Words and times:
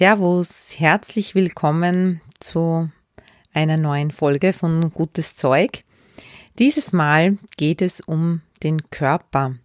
Servus, 0.00 0.76
herzlich 0.78 1.34
willkommen 1.34 2.22
zu 2.38 2.88
einer 3.52 3.76
neuen 3.76 4.12
Folge 4.12 4.54
von 4.54 4.94
Gutes 4.94 5.36
Zeug. 5.36 5.84
Dieses 6.58 6.94
Mal 6.94 7.36
geht 7.58 7.82
es 7.82 8.00
um 8.00 8.40
den 8.62 8.88
Körper. 8.88 9.56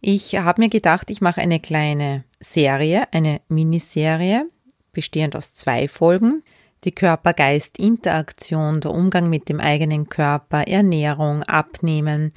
Ich 0.00 0.34
habe 0.34 0.62
mir 0.62 0.68
gedacht, 0.68 1.10
ich 1.10 1.20
mache 1.20 1.40
eine 1.40 1.60
kleine 1.60 2.24
Serie, 2.40 3.06
eine 3.12 3.40
Miniserie, 3.46 4.50
bestehend 4.90 5.36
aus 5.36 5.54
zwei 5.54 5.86
Folgen. 5.86 6.42
Die 6.82 6.90
Körper-Geist-Interaktion, 6.90 8.80
der 8.80 8.90
Umgang 8.90 9.30
mit 9.30 9.48
dem 9.48 9.60
eigenen 9.60 10.08
Körper, 10.08 10.66
Ernährung, 10.66 11.44
Abnehmen, 11.44 12.32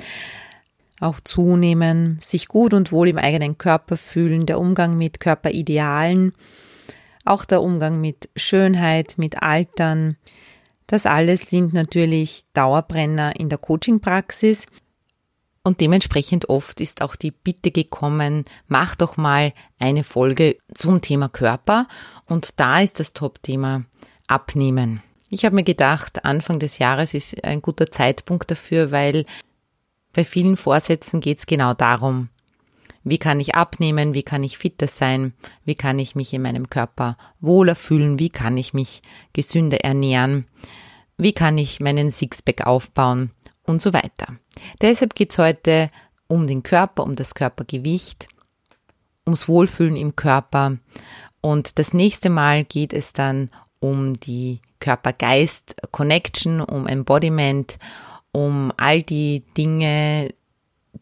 auch 0.99 1.19
zunehmen, 1.21 2.19
sich 2.21 2.49
gut 2.49 2.75
und 2.75 2.91
wohl 2.91 3.07
im 3.07 3.17
eigenen 3.17 3.57
Körper 3.57 3.97
fühlen, 3.97 4.45
der 4.45 4.59
Umgang 4.59 4.95
mit 4.95 5.19
Körperidealen, 5.19 6.33
auch 7.27 7.45
der 7.45 7.61
Umgang 7.61 8.01
mit 8.01 8.29
Schönheit, 8.35 9.15
mit 9.17 9.41
Altern, 9.41 10.17
das 10.87 11.05
alles 11.05 11.49
sind 11.49 11.73
natürlich 11.73 12.45
Dauerbrenner 12.53 13.37
in 13.37 13.49
der 13.49 13.57
Coaching-Praxis. 13.57 14.67
Und 15.63 15.81
dementsprechend 15.81 16.47
oft 16.47 16.79
ist 16.79 17.01
auch 17.01 17.17
die 17.17 17.31
Bitte 17.31 17.71
gekommen, 17.71 18.45
mach 18.67 18.95
doch 18.95 19.17
mal 19.17 19.53
eine 19.79 20.05
Folge 20.05 20.57
zum 20.73 21.01
Thema 21.01 21.27
Körper. 21.27 21.89
Und 22.25 22.61
da 22.61 22.79
ist 22.79 23.01
das 23.01 23.11
Top-Thema 23.11 23.83
Abnehmen. 24.27 25.03
Ich 25.29 25.43
habe 25.43 25.55
mir 25.55 25.63
gedacht, 25.63 26.23
Anfang 26.23 26.59
des 26.59 26.79
Jahres 26.79 27.13
ist 27.13 27.43
ein 27.43 27.61
guter 27.61 27.87
Zeitpunkt 27.87 28.49
dafür, 28.49 28.91
weil 28.91 29.25
bei 30.13 30.23
vielen 30.23 30.55
Vorsätzen 30.55 31.19
geht 31.19 31.39
es 31.39 31.45
genau 31.45 31.73
darum, 31.73 32.29
wie 33.09 33.17
kann 33.17 33.39
ich 33.39 33.55
abnehmen, 33.55 34.13
wie 34.13 34.23
kann 34.23 34.43
ich 34.43 34.57
fitter 34.57 34.87
sein, 34.87 35.33
wie 35.65 35.75
kann 35.75 35.99
ich 35.99 36.15
mich 36.15 36.33
in 36.33 36.41
meinem 36.41 36.69
Körper 36.69 37.17
wohler 37.39 37.75
fühlen, 37.75 38.19
wie 38.19 38.29
kann 38.29 38.57
ich 38.57 38.73
mich 38.73 39.01
gesünder 39.33 39.81
ernähren, 39.81 40.45
wie 41.17 41.33
kann 41.33 41.57
ich 41.57 41.79
meinen 41.79 42.11
Sixpack 42.11 42.65
aufbauen? 42.65 43.31
Und 43.63 43.81
so 43.81 43.91
weiter. 43.91 44.27
Deshalb 44.81 45.13
geht 45.13 45.31
es 45.31 45.39
heute 45.39 45.89
um 46.27 46.47
den 46.47 46.63
Körper, 46.63 47.03
um 47.03 47.15
das 47.15 47.35
Körpergewicht, 47.35 48.29
ums 49.25 49.49
Wohlfühlen 49.49 49.97
im 49.97 50.15
Körper. 50.15 50.77
Und 51.41 51.77
das 51.77 51.93
nächste 51.93 52.29
Mal 52.29 52.63
geht 52.63 52.93
es 52.93 53.11
dann 53.11 53.49
um 53.79 54.13
die 54.13 54.61
Körper-Geist-Connection, 54.79 56.61
um 56.61 56.87
Embodiment, 56.87 57.77
um 58.31 58.71
all 58.77 59.03
die 59.03 59.43
Dinge, 59.57 60.33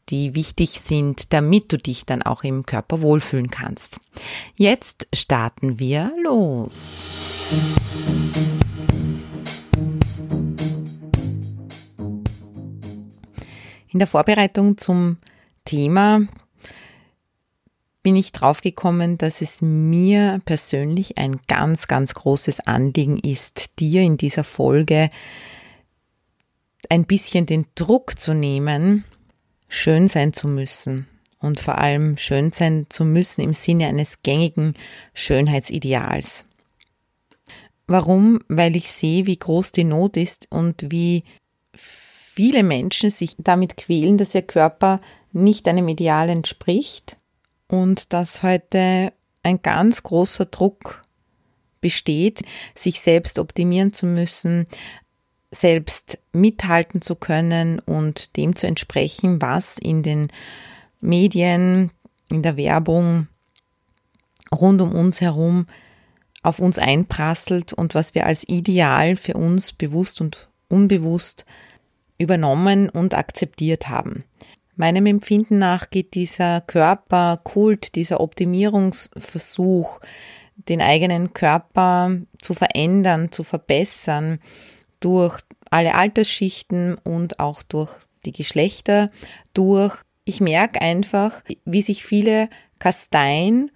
die 0.10 0.36
wichtig 0.36 0.82
sind, 0.82 1.34
damit 1.34 1.72
du 1.72 1.78
dich 1.78 2.06
dann 2.06 2.22
auch 2.22 2.44
im 2.44 2.66
Körper 2.66 3.02
wohlfühlen 3.02 3.50
kannst. 3.50 4.00
Jetzt 4.56 5.08
starten 5.14 5.80
wir 5.80 6.12
los. 6.24 7.04
In 13.90 14.00
der 14.00 14.08
Vorbereitung 14.08 14.78
zum 14.78 15.18
Thema 15.64 16.28
bin 18.04 18.16
ich 18.16 18.32
draufgekommen, 18.32 19.18
dass 19.18 19.42
es 19.42 19.62
mir 19.62 20.40
persönlich 20.46 21.18
ein 21.18 21.40
ganz, 21.48 21.88
ganz 21.88 22.14
großes 22.14 22.60
Anliegen 22.60 23.18
ist, 23.18 23.80
dir 23.80 24.02
in 24.02 24.18
dieser 24.18 24.44
Folge 24.44 25.10
ein 26.90 27.06
bisschen 27.06 27.46
den 27.46 27.66
Druck 27.74 28.20
zu 28.20 28.34
nehmen, 28.34 29.06
schön 29.76 30.08
sein 30.08 30.34
zu 30.34 30.48
müssen 30.48 31.08
und 31.40 31.60
vor 31.60 31.78
allem 31.78 32.18
schön 32.18 32.52
sein 32.52 32.88
zu 32.90 33.04
müssen 33.04 33.42
im 33.42 33.54
Sinne 33.54 33.88
eines 33.88 34.24
gängigen 34.24 34.74
Schönheitsideals. 35.14 36.46
Warum? 37.88 38.40
Weil 38.48 38.76
ich 38.76 38.90
sehe, 38.90 39.28
wie 39.28 39.38
groß 39.38 39.72
die 39.72 39.84
Not 39.84 40.18
ist 40.18 40.48
und 40.50 40.88
wie 40.90 41.24
viele 41.76 42.64
Menschen 42.64 43.10
sich 43.10 43.36
damit 43.38 43.78
quälen, 43.78 44.18
dass 44.18 44.34
ihr 44.34 44.42
Körper 44.42 45.02
nicht 45.34 45.68
einem 45.68 45.88
Ideal 45.88 46.30
entspricht 46.30 47.18
und 47.68 48.14
dass 48.14 48.42
heute 48.42 49.14
ein 49.44 49.62
ganz 49.62 50.02
großer 50.02 50.46
Druck 50.46 51.04
besteht, 51.82 52.42
sich 52.74 53.02
selbst 53.02 53.38
optimieren 53.38 53.94
zu 53.94 54.08
müssen, 54.08 54.66
selbst 55.52 56.20
mithalten 56.34 57.02
zu 57.02 57.16
können 57.16 57.80
und 57.80 58.36
dem 58.38 58.56
zu 58.56 58.68
entsprechen, 58.68 59.42
was 59.42 59.78
in 59.78 60.04
den 60.04 60.30
Medien, 61.02 61.92
in 62.30 62.42
der 62.42 62.58
Werbung 62.58 63.28
rund 64.54 64.82
um 64.82 64.94
uns 64.94 65.22
herum 65.22 65.68
auf 66.44 66.60
uns 66.60 66.78
einprasselt 66.78 67.74
und 67.74 67.96
was 67.96 68.14
wir 68.14 68.26
als 68.26 68.48
Ideal 68.48 69.16
für 69.16 69.34
uns 69.34 69.72
bewusst 69.72 70.22
und 70.22 70.50
unbewusst 70.70 71.46
übernommen 72.18 72.90
und 72.90 73.14
akzeptiert 73.14 73.90
haben. 73.90 74.24
Meinem 74.76 75.06
Empfinden 75.06 75.58
nach 75.58 75.90
geht 75.90 76.14
dieser 76.14 76.62
Körperkult, 76.62 77.96
dieser 77.96 78.20
Optimierungsversuch, 78.20 80.00
den 80.56 80.82
eigenen 80.82 81.34
Körper 81.34 82.18
zu 82.42 82.54
verändern, 82.54 83.32
zu 83.32 83.44
verbessern, 83.44 84.40
durch 85.06 85.38
alle 85.70 85.94
Altersschichten 85.94 86.96
und 86.96 87.40
auch 87.40 87.62
durch 87.62 87.92
die 88.26 88.32
Geschlechter 88.32 89.12
durch. 89.54 89.96
Ich 90.24 90.42
merke 90.42 90.82
einfach, 90.82 91.44
wie 91.64 91.84
sich 91.84 92.04
viele 92.04 92.50
kasteien, 92.80 93.70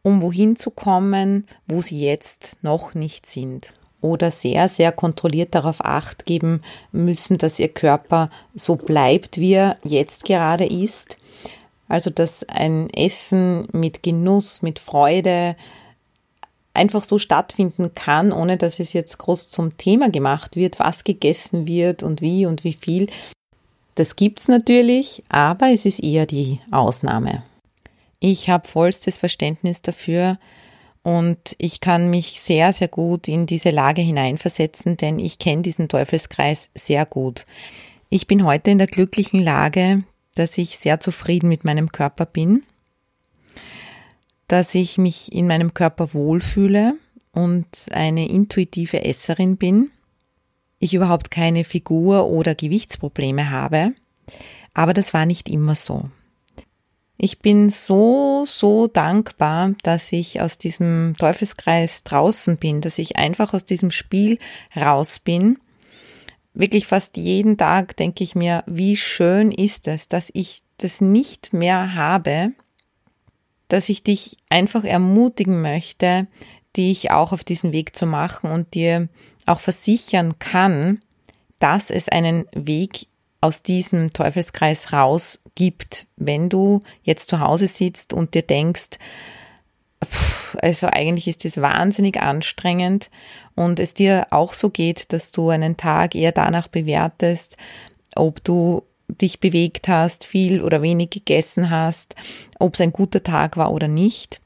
um 0.00 0.22
wohin 0.22 0.56
zu 0.56 0.70
kommen, 0.70 1.46
wo 1.66 1.82
sie 1.82 2.00
jetzt 2.00 2.56
noch 2.62 2.94
nicht 2.94 3.26
sind. 3.26 3.74
Oder 4.00 4.30
sehr, 4.30 4.68
sehr 4.68 4.90
kontrolliert 4.90 5.54
darauf 5.54 5.84
acht 5.84 6.24
geben 6.24 6.62
müssen, 6.92 7.36
dass 7.36 7.58
ihr 7.58 7.68
Körper 7.68 8.30
so 8.54 8.76
bleibt, 8.76 9.36
wie 9.36 9.52
er 9.52 9.76
jetzt 9.84 10.24
gerade 10.24 10.64
ist. 10.64 11.18
Also, 11.88 12.08
dass 12.08 12.48
ein 12.48 12.88
Essen 12.88 13.68
mit 13.72 14.02
Genuss, 14.02 14.62
mit 14.62 14.78
Freude, 14.78 15.56
einfach 16.74 17.04
so 17.04 17.18
stattfinden 17.18 17.94
kann, 17.94 18.32
ohne 18.32 18.56
dass 18.56 18.80
es 18.80 18.92
jetzt 18.92 19.18
groß 19.18 19.48
zum 19.48 19.76
Thema 19.76 20.10
gemacht 20.10 20.56
wird, 20.56 20.78
was 20.78 21.04
gegessen 21.04 21.66
wird 21.66 22.02
und 22.02 22.20
wie 22.20 22.46
und 22.46 22.64
wie 22.64 22.74
viel. 22.74 23.06
Das 23.96 24.16
gibt's 24.16 24.48
natürlich, 24.48 25.22
aber 25.28 25.70
es 25.72 25.84
ist 25.84 26.02
eher 26.02 26.26
die 26.26 26.60
Ausnahme. 26.70 27.42
Ich 28.20 28.48
habe 28.48 28.68
vollstes 28.68 29.18
Verständnis 29.18 29.82
dafür 29.82 30.38
und 31.02 31.56
ich 31.58 31.80
kann 31.80 32.10
mich 32.10 32.40
sehr, 32.40 32.72
sehr 32.72 32.88
gut 32.88 33.26
in 33.26 33.46
diese 33.46 33.70
Lage 33.70 34.02
hineinversetzen, 34.02 34.96
denn 34.96 35.18
ich 35.18 35.38
kenne 35.38 35.62
diesen 35.62 35.88
Teufelskreis 35.88 36.68
sehr 36.74 37.06
gut. 37.06 37.46
Ich 38.10 38.26
bin 38.26 38.44
heute 38.44 38.70
in 38.70 38.78
der 38.78 38.86
glücklichen 38.86 39.42
Lage, 39.42 40.04
dass 40.34 40.58
ich 40.58 40.78
sehr 40.78 41.00
zufrieden 41.00 41.48
mit 41.48 41.64
meinem 41.64 41.90
Körper 41.90 42.26
bin 42.26 42.62
dass 44.50 44.74
ich 44.74 44.98
mich 44.98 45.32
in 45.32 45.46
meinem 45.46 45.74
Körper 45.74 46.12
wohlfühle 46.12 46.94
und 47.30 47.86
eine 47.92 48.28
intuitive 48.28 49.04
Esserin 49.04 49.56
bin. 49.56 49.92
Ich 50.80 50.92
überhaupt 50.92 51.30
keine 51.30 51.62
Figur- 51.62 52.26
oder 52.26 52.56
Gewichtsprobleme 52.56 53.50
habe. 53.50 53.92
Aber 54.74 54.92
das 54.92 55.14
war 55.14 55.24
nicht 55.24 55.48
immer 55.48 55.76
so. 55.76 56.10
Ich 57.16 57.38
bin 57.38 57.70
so, 57.70 58.44
so 58.44 58.88
dankbar, 58.88 59.74
dass 59.84 60.10
ich 60.10 60.40
aus 60.40 60.58
diesem 60.58 61.14
Teufelskreis 61.16 62.02
draußen 62.02 62.56
bin, 62.56 62.80
dass 62.80 62.98
ich 62.98 63.18
einfach 63.18 63.54
aus 63.54 63.64
diesem 63.64 63.92
Spiel 63.92 64.38
raus 64.74 65.20
bin. 65.20 65.58
Wirklich 66.54 66.88
fast 66.88 67.16
jeden 67.16 67.56
Tag 67.56 67.96
denke 67.96 68.24
ich 68.24 68.34
mir, 68.34 68.64
wie 68.66 68.96
schön 68.96 69.52
ist 69.52 69.86
es, 69.86 70.08
dass 70.08 70.28
ich 70.34 70.62
das 70.78 71.00
nicht 71.00 71.52
mehr 71.52 71.94
habe, 71.94 72.50
dass 73.70 73.88
ich 73.88 74.02
dich 74.02 74.36
einfach 74.50 74.84
ermutigen 74.84 75.62
möchte, 75.62 76.26
dich 76.76 77.10
auch 77.10 77.32
auf 77.32 77.44
diesen 77.44 77.72
Weg 77.72 77.96
zu 77.96 78.06
machen 78.06 78.50
und 78.50 78.74
dir 78.74 79.08
auch 79.46 79.60
versichern 79.60 80.38
kann, 80.38 81.00
dass 81.58 81.90
es 81.90 82.08
einen 82.08 82.46
Weg 82.52 83.06
aus 83.40 83.62
diesem 83.62 84.12
Teufelskreis 84.12 84.92
raus 84.92 85.40
gibt, 85.54 86.06
wenn 86.16 86.48
du 86.48 86.80
jetzt 87.02 87.28
zu 87.28 87.40
Hause 87.40 87.66
sitzt 87.66 88.12
und 88.12 88.34
dir 88.34 88.42
denkst, 88.42 88.98
also 90.62 90.86
eigentlich 90.86 91.28
ist 91.28 91.44
es 91.44 91.60
wahnsinnig 91.60 92.20
anstrengend 92.20 93.10
und 93.54 93.80
es 93.80 93.94
dir 93.94 94.26
auch 94.30 94.52
so 94.52 94.70
geht, 94.70 95.12
dass 95.12 95.32
du 95.32 95.50
einen 95.50 95.76
Tag 95.76 96.14
eher 96.14 96.32
danach 96.32 96.68
bewertest, 96.68 97.56
ob 98.14 98.42
du 98.44 98.82
dich 99.12 99.40
bewegt 99.40 99.88
hast, 99.88 100.24
viel 100.24 100.62
oder 100.62 100.82
wenig 100.82 101.10
gegessen 101.10 101.70
hast, 101.70 102.14
ob 102.58 102.74
es 102.74 102.80
ein 102.80 102.92
guter 102.92 103.22
Tag 103.22 103.56
war 103.56 103.72
oder 103.72 103.88
nicht 103.88 104.40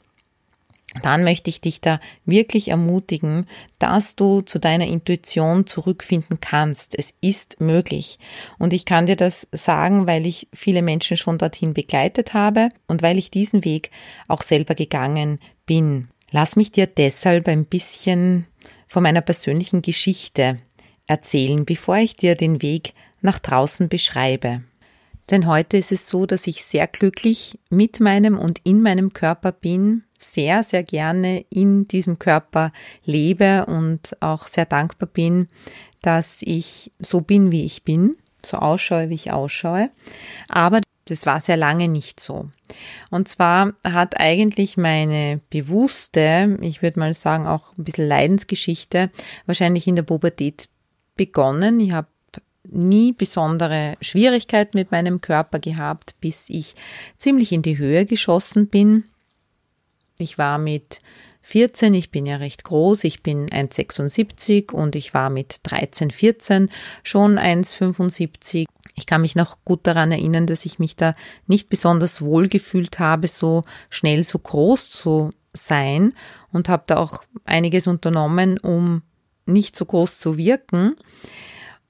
dann 1.02 1.24
möchte 1.24 1.50
ich 1.50 1.60
dich 1.60 1.80
da 1.80 1.98
wirklich 2.24 2.68
ermutigen, 2.68 3.46
dass 3.78 4.16
du 4.16 4.42
zu 4.42 4.58
deiner 4.58 4.86
Intuition 4.86 5.66
zurückfinden 5.66 6.40
kannst. 6.40 6.96
Es 6.96 7.14
ist 7.20 7.60
möglich. 7.60 8.18
Und 8.58 8.72
ich 8.72 8.84
kann 8.84 9.06
dir 9.06 9.16
das 9.16 9.48
sagen, 9.50 10.06
weil 10.06 10.26
ich 10.26 10.48
viele 10.52 10.82
Menschen 10.82 11.16
schon 11.16 11.38
dorthin 11.38 11.74
begleitet 11.74 12.32
habe 12.32 12.68
und 12.86 13.02
weil 13.02 13.18
ich 13.18 13.30
diesen 13.30 13.64
Weg 13.64 13.90
auch 14.28 14.42
selber 14.42 14.74
gegangen 14.74 15.40
bin. 15.66 16.08
Lass 16.30 16.56
mich 16.56 16.70
dir 16.70 16.86
deshalb 16.86 17.48
ein 17.48 17.64
bisschen 17.64 18.46
von 18.86 19.02
meiner 19.02 19.20
persönlichen 19.20 19.82
Geschichte 19.82 20.58
erzählen, 21.06 21.64
bevor 21.64 21.96
ich 21.96 22.16
dir 22.16 22.36
den 22.36 22.62
Weg 22.62 22.94
nach 23.24 23.38
draußen 23.38 23.88
beschreibe. 23.88 24.62
Denn 25.30 25.46
heute 25.46 25.78
ist 25.78 25.90
es 25.90 26.06
so, 26.06 26.26
dass 26.26 26.46
ich 26.46 26.64
sehr 26.64 26.86
glücklich 26.86 27.58
mit 27.70 27.98
meinem 27.98 28.38
und 28.38 28.60
in 28.64 28.82
meinem 28.82 29.14
Körper 29.14 29.52
bin, 29.52 30.04
sehr, 30.18 30.62
sehr 30.62 30.82
gerne 30.82 31.44
in 31.48 31.88
diesem 31.88 32.18
Körper 32.18 32.72
lebe 33.04 33.64
und 33.64 34.16
auch 34.20 34.46
sehr 34.46 34.66
dankbar 34.66 35.08
bin, 35.08 35.48
dass 36.02 36.42
ich 36.42 36.92
so 36.98 37.22
bin, 37.22 37.50
wie 37.50 37.64
ich 37.64 37.84
bin, 37.84 38.16
so 38.44 38.58
ausschaue, 38.58 39.08
wie 39.08 39.14
ich 39.14 39.32
ausschaue. 39.32 39.90
Aber 40.50 40.80
das 41.06 41.24
war 41.24 41.40
sehr 41.40 41.56
lange 41.56 41.88
nicht 41.88 42.20
so. 42.20 42.50
Und 43.10 43.28
zwar 43.28 43.72
hat 43.82 44.20
eigentlich 44.20 44.76
meine 44.76 45.40
bewusste, 45.48 46.58
ich 46.60 46.82
würde 46.82 47.00
mal 47.00 47.14
sagen 47.14 47.46
auch 47.46 47.76
ein 47.78 47.84
bisschen 47.84 48.08
Leidensgeschichte, 48.08 49.10
wahrscheinlich 49.46 49.86
in 49.86 49.96
der 49.96 50.02
Pubertät 50.02 50.68
begonnen. 51.16 51.80
Ich 51.80 51.92
habe 51.92 52.08
nie 52.68 53.12
besondere 53.12 53.96
Schwierigkeiten 54.00 54.76
mit 54.76 54.90
meinem 54.90 55.20
Körper 55.20 55.58
gehabt, 55.58 56.14
bis 56.20 56.48
ich 56.48 56.74
ziemlich 57.18 57.52
in 57.52 57.62
die 57.62 57.78
Höhe 57.78 58.04
geschossen 58.04 58.68
bin. 58.68 59.04
Ich 60.18 60.38
war 60.38 60.58
mit 60.58 61.00
14, 61.42 61.92
ich 61.92 62.10
bin 62.10 62.24
ja 62.24 62.36
recht 62.36 62.64
groß, 62.64 63.04
ich 63.04 63.22
bin 63.22 63.48
1,76 63.48 64.72
und 64.72 64.96
ich 64.96 65.12
war 65.12 65.28
mit 65.28 65.60
13, 65.64 66.10
14 66.10 66.70
schon 67.02 67.38
1,75. 67.38 68.64
Ich 68.94 69.06
kann 69.06 69.20
mich 69.20 69.36
noch 69.36 69.58
gut 69.64 69.80
daran 69.86 70.10
erinnern, 70.10 70.46
dass 70.46 70.64
ich 70.64 70.78
mich 70.78 70.96
da 70.96 71.14
nicht 71.46 71.68
besonders 71.68 72.22
wohl 72.22 72.48
gefühlt 72.48 72.98
habe, 72.98 73.28
so 73.28 73.62
schnell 73.90 74.24
so 74.24 74.38
groß 74.38 74.90
zu 74.90 75.32
sein 75.52 76.14
und 76.50 76.68
habe 76.68 76.84
da 76.86 76.96
auch 76.96 77.22
einiges 77.44 77.86
unternommen, 77.86 78.58
um 78.58 79.02
nicht 79.44 79.76
so 79.76 79.84
groß 79.84 80.18
zu 80.18 80.38
wirken. 80.38 80.96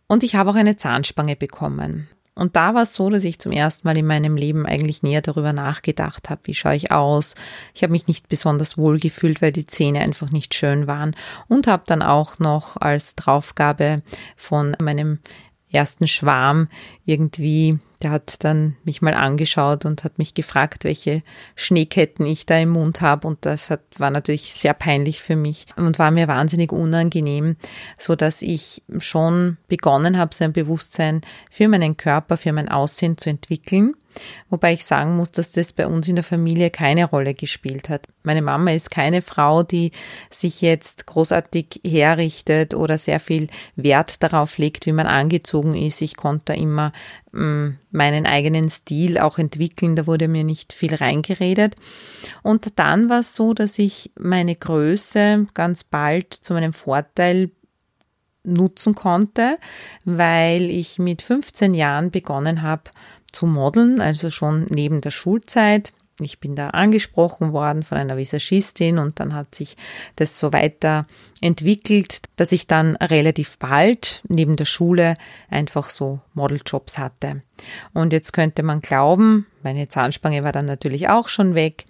Und 0.06 0.22
ich 0.22 0.34
habe 0.34 0.50
auch 0.50 0.54
eine 0.54 0.76
Zahnspange 0.76 1.36
bekommen. 1.36 2.08
Und 2.34 2.56
da 2.56 2.74
war 2.74 2.82
es 2.82 2.94
so, 2.94 3.10
dass 3.10 3.22
ich 3.22 3.38
zum 3.38 3.52
ersten 3.52 3.86
Mal 3.86 3.96
in 3.96 4.06
meinem 4.06 4.36
Leben 4.36 4.66
eigentlich 4.66 5.04
näher 5.04 5.22
darüber 5.22 5.52
nachgedacht 5.52 6.30
habe, 6.30 6.40
wie 6.44 6.54
schaue 6.54 6.74
ich 6.74 6.90
aus. 6.90 7.36
Ich 7.74 7.82
habe 7.82 7.92
mich 7.92 8.08
nicht 8.08 8.28
besonders 8.28 8.76
wohl 8.76 8.98
gefühlt, 8.98 9.40
weil 9.40 9.52
die 9.52 9.68
Zähne 9.68 10.00
einfach 10.00 10.30
nicht 10.30 10.52
schön 10.54 10.88
waren 10.88 11.14
und 11.46 11.68
habe 11.68 11.84
dann 11.86 12.02
auch 12.02 12.40
noch 12.40 12.76
als 12.76 13.14
Draufgabe 13.14 14.02
von 14.36 14.76
meinem 14.82 15.20
ersten 15.70 16.08
Schwarm 16.08 16.68
irgendwie 17.04 17.78
der 18.04 18.10
hat 18.10 18.44
dann 18.44 18.76
mich 18.84 19.00
mal 19.00 19.14
angeschaut 19.14 19.86
und 19.86 20.04
hat 20.04 20.18
mich 20.18 20.34
gefragt, 20.34 20.84
welche 20.84 21.22
Schneeketten 21.56 22.26
ich 22.26 22.44
da 22.44 22.58
im 22.58 22.68
Mund 22.68 23.00
habe. 23.00 23.26
Und 23.26 23.46
das 23.46 23.70
hat, 23.70 23.80
war 23.96 24.10
natürlich 24.10 24.52
sehr 24.52 24.74
peinlich 24.74 25.22
für 25.22 25.36
mich 25.36 25.66
und 25.76 25.98
war 25.98 26.10
mir 26.10 26.28
wahnsinnig 26.28 26.70
unangenehm, 26.70 27.56
so 27.96 28.14
dass 28.14 28.42
ich 28.42 28.82
schon 28.98 29.56
begonnen 29.68 30.18
habe, 30.18 30.34
so 30.34 30.44
ein 30.44 30.52
Bewusstsein 30.52 31.22
für 31.50 31.66
meinen 31.66 31.96
Körper, 31.96 32.36
für 32.36 32.52
mein 32.52 32.68
Aussehen 32.68 33.16
zu 33.16 33.30
entwickeln. 33.30 33.94
Wobei 34.48 34.74
ich 34.74 34.84
sagen 34.84 35.16
muss, 35.16 35.32
dass 35.32 35.50
das 35.50 35.72
bei 35.72 35.86
uns 35.88 36.06
in 36.06 36.14
der 36.14 36.24
Familie 36.24 36.70
keine 36.70 37.06
Rolle 37.06 37.34
gespielt 37.34 37.88
hat. 37.88 38.06
Meine 38.22 38.42
Mama 38.42 38.70
ist 38.70 38.90
keine 38.90 39.22
Frau, 39.22 39.64
die 39.64 39.90
sich 40.30 40.60
jetzt 40.60 41.06
großartig 41.06 41.80
herrichtet 41.84 42.74
oder 42.74 42.96
sehr 42.96 43.18
viel 43.18 43.48
Wert 43.74 44.22
darauf 44.22 44.56
legt, 44.58 44.86
wie 44.86 44.92
man 44.92 45.08
angezogen 45.08 45.74
ist. 45.74 46.00
Ich 46.00 46.16
konnte 46.16 46.44
da 46.46 46.54
immer 46.54 46.92
ähm, 47.35 47.79
meinen 47.91 48.26
eigenen 48.26 48.70
Stil 48.70 49.19
auch 49.19 49.38
entwickeln. 49.38 49.96
Da 49.96 50.06
wurde 50.06 50.29
mir 50.29 50.44
nicht 50.44 50.73
viel 50.73 50.94
reingeredet. 50.94 51.76
Und 52.43 52.79
dann 52.79 53.08
war 53.08 53.20
es 53.20 53.35
so, 53.35 53.55
dass 53.55 53.79
ich 53.79 54.12
meine 54.19 54.55
Größe 54.55 55.46
ganz 55.55 55.85
bald 55.85 56.32
zu 56.35 56.55
meinem 56.55 56.73
Vorteil 56.73 57.50
nutzen 58.44 58.94
konnte, 58.94 59.58
weil 60.05 60.70
ich 60.70 60.99
mit 60.99 61.23
15 61.23 61.75
Jahren 61.75 62.11
begonnen 62.11 62.62
habe, 62.62 62.91
zu 63.32 63.47
modeln, 63.47 64.00
also 64.00 64.31
schon 64.31 64.67
neben 64.70 65.00
der 65.00 65.11
Schulzeit. 65.11 65.93
Ich 66.20 66.38
bin 66.38 66.55
da 66.55 66.70
angesprochen 66.70 67.52
worden 67.52 67.82
von 67.82 67.99
einer 67.99 68.16
Visagistin 68.16 68.99
und 68.99 69.19
dann 69.19 69.34
hat 69.34 69.55
sich 69.55 69.76
das 70.14 70.38
so 70.38 70.52
weiter 70.52 71.06
entwickelt, 71.40 72.22
dass 72.37 72.52
ich 72.52 72.69
dann 72.69 72.94
relativ 72.96 73.58
bald 73.58 74.22
neben 74.28 74.55
der 74.55 74.64
Schule 74.64 75.16
einfach 75.50 75.90
so 75.90 76.20
Modeljobs 76.34 76.99
hatte. 76.99 77.43
Und 77.93 78.12
jetzt 78.12 78.32
könnte 78.32 78.62
man 78.62 78.81
glauben, 78.81 79.46
meine 79.64 79.88
Zahnspange 79.88 80.44
war 80.44 80.52
dann 80.52 80.66
natürlich 80.66 81.08
auch 81.08 81.28
schon 81.28 81.56
weg 81.56 81.84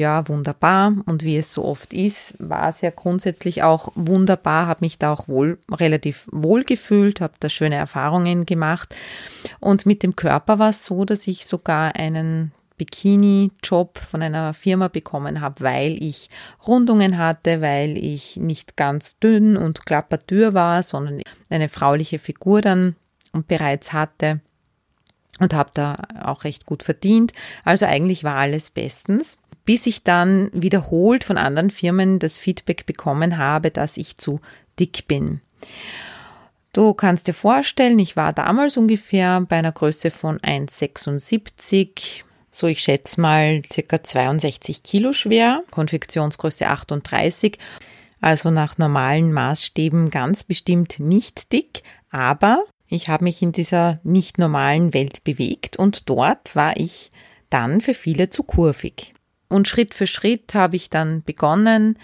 ja, 0.00 0.26
wunderbar. 0.28 0.94
Und 1.06 1.24
wie 1.24 1.36
es 1.36 1.52
so 1.52 1.64
oft 1.64 1.92
ist, 1.92 2.34
war 2.38 2.68
es 2.68 2.80
ja 2.80 2.90
grundsätzlich 2.90 3.62
auch 3.62 3.92
wunderbar, 3.94 4.66
habe 4.66 4.84
mich 4.84 4.98
da 4.98 5.12
auch 5.12 5.28
wohl, 5.28 5.58
relativ 5.70 6.28
wohl 6.32 6.64
gefühlt, 6.64 7.20
habe 7.20 7.34
da 7.40 7.48
schöne 7.48 7.74
Erfahrungen 7.74 8.46
gemacht. 8.46 8.94
Und 9.58 9.86
mit 9.86 10.02
dem 10.02 10.16
Körper 10.16 10.58
war 10.58 10.70
es 10.70 10.84
so, 10.84 11.04
dass 11.04 11.26
ich 11.26 11.46
sogar 11.46 11.96
einen 11.96 12.52
Bikini-Job 12.80 13.98
von 13.98 14.22
einer 14.22 14.54
Firma 14.54 14.88
bekommen 14.88 15.40
habe, 15.40 15.62
weil 15.62 16.02
ich 16.02 16.30
Rundungen 16.66 17.18
hatte, 17.18 17.60
weil 17.60 17.98
ich 17.98 18.36
nicht 18.36 18.76
ganz 18.76 19.18
dünn 19.18 19.56
und 19.56 19.84
klappertür 19.84 20.54
war, 20.54 20.82
sondern 20.82 21.22
eine 21.50 21.68
frauliche 21.68 22.18
Figur 22.18 22.62
dann 22.62 22.96
bereits 23.46 23.92
hatte 23.92 24.40
und 25.38 25.54
habe 25.54 25.70
da 25.74 26.02
auch 26.22 26.44
recht 26.44 26.66
gut 26.66 26.82
verdient. 26.82 27.32
Also 27.64 27.86
eigentlich 27.86 28.24
war 28.24 28.36
alles 28.36 28.70
bestens 28.70 29.38
bis 29.64 29.86
ich 29.86 30.02
dann 30.02 30.50
wiederholt 30.52 31.22
von 31.22 31.38
anderen 31.38 31.70
Firmen 31.70 32.18
das 32.18 32.38
Feedback 32.40 32.86
bekommen 32.86 33.38
habe, 33.38 33.70
dass 33.70 33.96
ich 33.98 34.16
zu 34.16 34.40
dick 34.80 35.06
bin. 35.06 35.40
Du 36.72 36.94
kannst 36.94 37.26
dir 37.28 37.34
vorstellen, 37.34 37.98
ich 37.98 38.16
war 38.16 38.32
damals 38.32 38.76
ungefähr 38.76 39.40
bei 39.42 39.56
einer 39.56 39.72
Größe 39.72 40.10
von 40.10 40.38
1,76, 40.38 42.22
so 42.50 42.66
ich 42.66 42.80
schätze 42.80 43.20
mal 43.20 43.62
circa 43.72 44.02
62 44.02 44.82
Kilo 44.82 45.12
schwer, 45.12 45.62
Konfektionsgröße 45.70 46.66
38, 46.66 47.58
also 48.20 48.50
nach 48.50 48.78
normalen 48.78 49.32
Maßstäben 49.32 50.10
ganz 50.10 50.44
bestimmt 50.44 51.00
nicht 51.00 51.52
dick, 51.52 51.82
aber 52.10 52.64
ich 52.88 53.08
habe 53.08 53.24
mich 53.24 53.40
in 53.40 53.52
dieser 53.52 54.00
nicht 54.02 54.38
normalen 54.38 54.92
Welt 54.92 55.24
bewegt 55.24 55.76
und 55.76 56.08
dort 56.08 56.56
war 56.56 56.76
ich 56.76 57.10
dann 57.48 57.80
für 57.80 57.94
viele 57.94 58.30
zu 58.30 58.42
kurvig. 58.42 59.14
Und 59.48 59.68
Schritt 59.68 59.94
für 59.94 60.06
Schritt 60.06 60.54
habe 60.54 60.76
ich 60.76 60.90
dann 60.90 61.22
begonnen, 61.24 61.98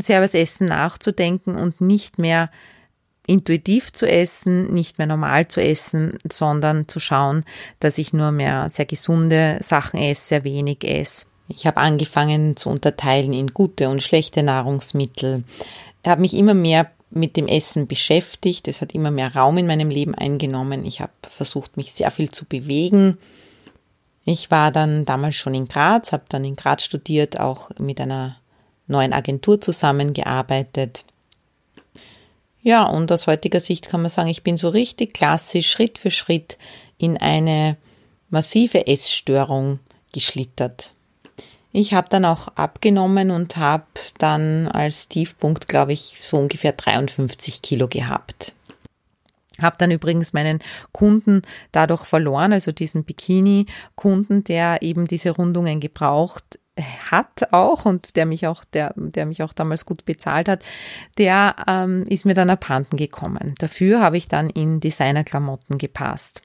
sehr 0.00 0.20
nachzudenken 0.60 1.54
und 1.54 1.80
nicht 1.80 2.18
mehr 2.18 2.50
intuitiv 3.26 3.92
zu 3.92 4.06
essen, 4.06 4.72
nicht 4.72 4.98
mehr 4.98 5.06
normal 5.06 5.48
zu 5.48 5.62
essen, 5.62 6.18
sondern 6.30 6.88
zu 6.88 7.00
schauen, 7.00 7.44
dass 7.80 7.98
ich 7.98 8.12
nur 8.12 8.32
mehr 8.32 8.68
sehr 8.70 8.86
gesunde 8.86 9.58
Sachen 9.62 10.00
esse, 10.00 10.28
sehr 10.28 10.44
wenig 10.44 10.84
esse. 10.84 11.26
Ich 11.48 11.66
habe 11.66 11.78
angefangen 11.78 12.56
zu 12.56 12.70
unterteilen 12.70 13.32
in 13.32 13.48
gute 13.48 13.88
und 13.88 14.02
schlechte 14.02 14.42
Nahrungsmittel. 14.42 15.44
Ich 16.02 16.08
habe 16.08 16.20
mich 16.20 16.34
immer 16.34 16.54
mehr 16.54 16.90
mit 17.10 17.36
dem 17.36 17.46
Essen 17.46 17.86
beschäftigt. 17.86 18.68
Es 18.68 18.80
hat 18.80 18.94
immer 18.94 19.10
mehr 19.10 19.34
Raum 19.34 19.58
in 19.58 19.66
meinem 19.66 19.90
Leben 19.90 20.14
eingenommen. 20.14 20.84
Ich 20.84 21.00
habe 21.00 21.12
versucht, 21.22 21.76
mich 21.76 21.92
sehr 21.92 22.10
viel 22.10 22.30
zu 22.30 22.46
bewegen. 22.46 23.18
Ich 24.24 24.50
war 24.50 24.70
dann 24.70 25.04
damals 25.04 25.34
schon 25.34 25.54
in 25.54 25.68
Graz, 25.68 26.12
habe 26.12 26.24
dann 26.28 26.44
in 26.44 26.56
Graz 26.56 26.84
studiert, 26.84 27.38
auch 27.38 27.70
mit 27.78 28.00
einer 28.00 28.36
neuen 28.86 29.12
Agentur 29.12 29.60
zusammengearbeitet. 29.60 31.04
Ja, 32.62 32.84
und 32.84 33.10
aus 33.10 33.26
heutiger 33.26 33.58
Sicht 33.58 33.88
kann 33.88 34.02
man 34.02 34.10
sagen, 34.10 34.28
ich 34.28 34.44
bin 34.44 34.56
so 34.56 34.68
richtig 34.68 35.14
klassisch 35.14 35.68
Schritt 35.68 35.98
für 35.98 36.12
Schritt 36.12 36.58
in 36.96 37.16
eine 37.16 37.76
massive 38.30 38.86
Essstörung 38.86 39.80
geschlittert. 40.12 40.94
Ich 41.72 41.92
habe 41.92 42.08
dann 42.08 42.24
auch 42.24 42.48
abgenommen 42.48 43.30
und 43.30 43.56
habe 43.56 43.86
dann 44.18 44.68
als 44.68 45.08
Tiefpunkt, 45.08 45.68
glaube 45.68 45.92
ich, 45.92 46.18
so 46.20 46.36
ungefähr 46.36 46.72
53 46.72 47.62
Kilo 47.62 47.88
gehabt. 47.88 48.52
Habe 49.60 49.76
dann 49.78 49.90
übrigens 49.90 50.32
meinen 50.32 50.60
Kunden 50.92 51.42
dadurch 51.72 52.04
verloren, 52.04 52.52
also 52.52 52.72
diesen 52.72 53.04
Bikini-Kunden, 53.04 54.44
der 54.44 54.82
eben 54.82 55.06
diese 55.06 55.30
Rundungen 55.30 55.80
gebraucht 55.80 56.58
hat 56.78 57.52
auch 57.52 57.84
und 57.84 58.16
der 58.16 58.24
mich 58.24 58.46
auch, 58.46 58.64
der, 58.64 58.94
der 58.96 59.26
mich 59.26 59.42
auch 59.42 59.52
damals 59.52 59.84
gut 59.84 60.04
bezahlt 60.04 60.48
hat, 60.48 60.64
der 61.18 61.56
ähm, 61.66 62.04
ist 62.08 62.24
mir 62.24 62.34
dann 62.34 62.50
abhanden 62.50 62.96
gekommen. 62.96 63.54
Dafür 63.58 64.00
habe 64.00 64.16
ich 64.16 64.28
dann 64.28 64.48
in 64.48 64.80
Designerklamotten 64.80 65.78
gepasst. 65.78 66.42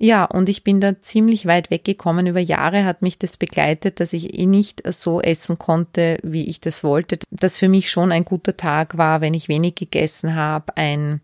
Ja, 0.00 0.26
und 0.26 0.48
ich 0.48 0.62
bin 0.62 0.80
da 0.80 1.00
ziemlich 1.02 1.46
weit 1.46 1.70
weggekommen. 1.70 2.28
Über 2.28 2.38
Jahre 2.38 2.84
hat 2.84 3.02
mich 3.02 3.18
das 3.18 3.36
begleitet, 3.36 3.98
dass 3.98 4.12
ich 4.12 4.38
eh 4.38 4.46
nicht 4.46 4.82
so 4.92 5.20
essen 5.20 5.58
konnte, 5.58 6.18
wie 6.22 6.48
ich 6.48 6.60
das 6.60 6.84
wollte. 6.84 7.18
Dass 7.30 7.58
für 7.58 7.68
mich 7.68 7.90
schon 7.90 8.12
ein 8.12 8.24
guter 8.24 8.56
Tag 8.56 8.96
war, 8.96 9.20
wenn 9.20 9.34
ich 9.34 9.48
wenig 9.48 9.74
gegessen 9.74 10.36
habe, 10.36 10.76
ein 10.76 11.20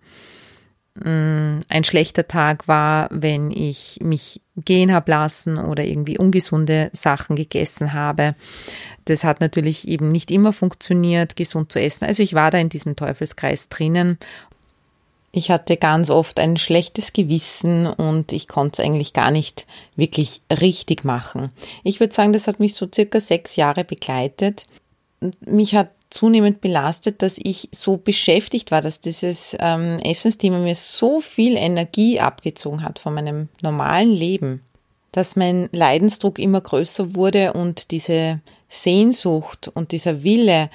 Mm, 0.97 1.61
ein 1.69 1.83
schlechter 1.83 2.29
Tag 2.29 2.69
war, 2.69 3.09
wenn 3.11 3.51
ich 3.51 3.99
mich 4.01 4.41
gehen 4.57 4.93
habe 4.93 5.11
lassen 5.11 5.59
oder 5.59 5.85
irgendwie 5.85 6.19
ungesunde 6.19 6.91
Sachen 6.93 7.35
gegessen 7.35 7.93
habe. 7.93 8.37
Das 9.05 9.25
hat 9.25 9.41
natürlich 9.41 9.89
eben 9.89 10.13
nicht 10.13 10.31
immer 10.31 10.53
funktioniert, 10.53 11.35
gesund 11.35 11.73
zu 11.73 11.81
essen. 11.81 12.05
Also 12.05 12.23
ich 12.23 12.35
war 12.35 12.53
da 12.53 12.59
in 12.59 12.69
diesem 12.69 12.95
Teufelskreis 12.95 13.69
drinnen. 13.69 14.19
Ich 15.33 15.51
hatte 15.51 15.77
ganz 15.77 16.11
oft 16.11 16.39
ein 16.39 16.57
schlechtes 16.57 17.13
Gewissen 17.13 17.89
und 17.89 18.31
ich 18.31 18.47
konnte 18.47 18.81
es 18.81 18.87
eigentlich 18.87 19.13
gar 19.13 19.33
nicht 19.33 19.67
wirklich 19.97 20.43
richtig 20.49 21.03
machen. 21.03 21.51
Ich 21.83 21.99
würde 21.99 22.15
sagen, 22.15 22.33
das 22.33 22.47
hat 22.47 22.61
mich 22.61 22.75
so 22.75 22.87
circa 22.95 23.19
sechs 23.19 23.57
Jahre 23.57 23.83
begleitet. 23.83 24.67
Mich 25.41 25.75
hat 25.75 25.91
zunehmend 26.15 26.61
belastet, 26.61 27.23
dass 27.23 27.39
ich 27.43 27.69
so 27.73 27.97
beschäftigt 27.97 28.71
war, 28.71 28.81
dass 28.81 29.01
dieses 29.01 29.57
ähm, 29.59 29.99
Essensthema 29.99 30.59
mir 30.59 30.77
so 30.77 31.21
viel 31.21 31.57
Energie 31.57 32.21
abgezogen 32.21 32.83
hat 32.85 33.01
von 33.01 33.15
meinem 33.15 33.49
normalen 33.63 34.13
Leben, 34.13 34.63
dass 35.11 35.35
mein 35.35 35.69
Leidensdruck 35.73 36.39
immer 36.39 36.61
größer 36.61 37.17
wurde 37.17 37.53
und 37.53 37.91
diese 37.91 38.41
Sehnsucht 38.69 39.71
und 39.75 39.91
dieser 39.91 40.23
Wille, 40.23 40.71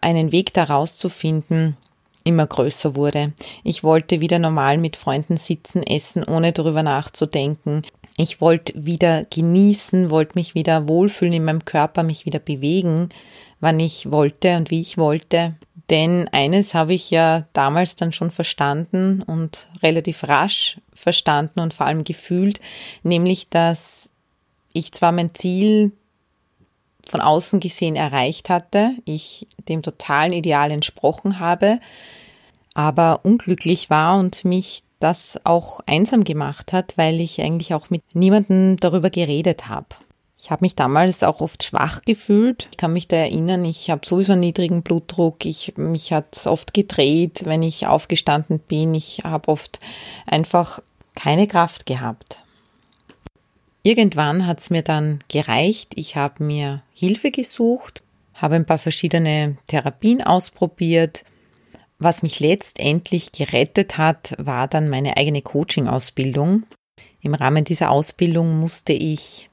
einen 0.00 0.30
Weg 0.30 0.52
daraus 0.52 0.96
zu 0.96 1.08
finden, 1.08 1.76
immer 2.24 2.46
größer 2.46 2.94
wurde. 2.94 3.32
Ich 3.64 3.82
wollte 3.82 4.20
wieder 4.20 4.38
normal 4.38 4.76
mit 4.76 4.96
Freunden 4.96 5.36
sitzen, 5.36 5.82
essen, 5.82 6.24
ohne 6.24 6.52
darüber 6.52 6.82
nachzudenken. 6.82 7.82
Ich 8.16 8.40
wollte 8.40 8.72
wieder 8.76 9.22
genießen, 9.24 10.10
wollte 10.10 10.32
mich 10.34 10.54
wieder 10.54 10.86
wohlfühlen 10.86 11.34
in 11.34 11.44
meinem 11.44 11.64
Körper, 11.64 12.02
mich 12.02 12.26
wieder 12.26 12.40
bewegen 12.40 13.08
wann 13.62 13.80
ich 13.80 14.10
wollte 14.10 14.56
und 14.56 14.70
wie 14.70 14.80
ich 14.80 14.98
wollte. 14.98 15.54
Denn 15.88 16.28
eines 16.28 16.74
habe 16.74 16.94
ich 16.94 17.10
ja 17.10 17.46
damals 17.52 17.96
dann 17.96 18.12
schon 18.12 18.30
verstanden 18.30 19.22
und 19.22 19.68
relativ 19.82 20.24
rasch 20.24 20.80
verstanden 20.92 21.60
und 21.60 21.72
vor 21.72 21.86
allem 21.86 22.04
gefühlt, 22.04 22.60
nämlich 23.02 23.48
dass 23.48 24.12
ich 24.72 24.92
zwar 24.92 25.12
mein 25.12 25.34
Ziel 25.34 25.92
von 27.06 27.20
außen 27.20 27.60
gesehen 27.60 27.96
erreicht 27.96 28.48
hatte, 28.48 28.92
ich 29.04 29.46
dem 29.68 29.82
totalen 29.82 30.32
Ideal 30.32 30.70
entsprochen 30.70 31.38
habe, 31.38 31.78
aber 32.74 33.24
unglücklich 33.24 33.90
war 33.90 34.18
und 34.18 34.44
mich 34.44 34.82
das 34.98 35.38
auch 35.44 35.80
einsam 35.86 36.24
gemacht 36.24 36.72
hat, 36.72 36.96
weil 36.96 37.20
ich 37.20 37.40
eigentlich 37.40 37.74
auch 37.74 37.90
mit 37.90 38.02
niemandem 38.14 38.76
darüber 38.78 39.10
geredet 39.10 39.68
habe. 39.68 39.88
Ich 40.42 40.50
habe 40.50 40.64
mich 40.64 40.74
damals 40.74 41.22
auch 41.22 41.40
oft 41.40 41.62
schwach 41.62 42.02
gefühlt. 42.02 42.66
Ich 42.72 42.76
kann 42.76 42.92
mich 42.92 43.06
da 43.06 43.14
erinnern, 43.14 43.64
ich 43.64 43.90
habe 43.90 44.04
sowieso 44.04 44.32
einen 44.32 44.40
niedrigen 44.40 44.82
Blutdruck. 44.82 45.44
Ich, 45.44 45.74
mich 45.76 46.12
hat 46.12 46.34
es 46.34 46.48
oft 46.48 46.74
gedreht, 46.74 47.42
wenn 47.44 47.62
ich 47.62 47.86
aufgestanden 47.86 48.58
bin. 48.58 48.92
Ich 48.92 49.20
habe 49.22 49.46
oft 49.46 49.78
einfach 50.26 50.82
keine 51.14 51.46
Kraft 51.46 51.86
gehabt. 51.86 52.42
Irgendwann 53.84 54.44
hat 54.44 54.58
es 54.58 54.68
mir 54.68 54.82
dann 54.82 55.20
gereicht. 55.28 55.92
Ich 55.94 56.16
habe 56.16 56.42
mir 56.42 56.82
Hilfe 56.92 57.30
gesucht, 57.30 58.02
habe 58.34 58.56
ein 58.56 58.66
paar 58.66 58.78
verschiedene 58.78 59.58
Therapien 59.68 60.24
ausprobiert. 60.24 61.22
Was 62.00 62.24
mich 62.24 62.40
letztendlich 62.40 63.30
gerettet 63.30 63.96
hat, 63.96 64.34
war 64.38 64.66
dann 64.66 64.88
meine 64.88 65.16
eigene 65.16 65.42
Coaching-Ausbildung. 65.42 66.64
Im 67.20 67.34
Rahmen 67.34 67.62
dieser 67.62 67.92
Ausbildung 67.92 68.58
musste 68.58 68.92
ich 68.92 69.48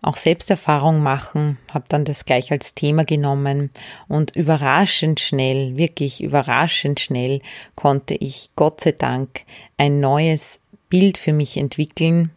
auch 0.00 0.16
Selbsterfahrung 0.16 1.02
machen, 1.02 1.58
habe 1.72 1.86
dann 1.88 2.04
das 2.04 2.24
gleich 2.24 2.52
als 2.52 2.74
Thema 2.74 3.04
genommen 3.04 3.70
und 4.06 4.36
überraschend 4.36 5.18
schnell, 5.18 5.76
wirklich 5.76 6.22
überraschend 6.22 7.00
schnell 7.00 7.40
konnte 7.74 8.14
ich 8.14 8.50
Gott 8.54 8.80
sei 8.80 8.92
Dank 8.92 9.42
ein 9.76 10.00
neues 10.00 10.60
Bild 10.88 11.18
für 11.18 11.32
mich 11.32 11.56
entwickeln, 11.56 12.30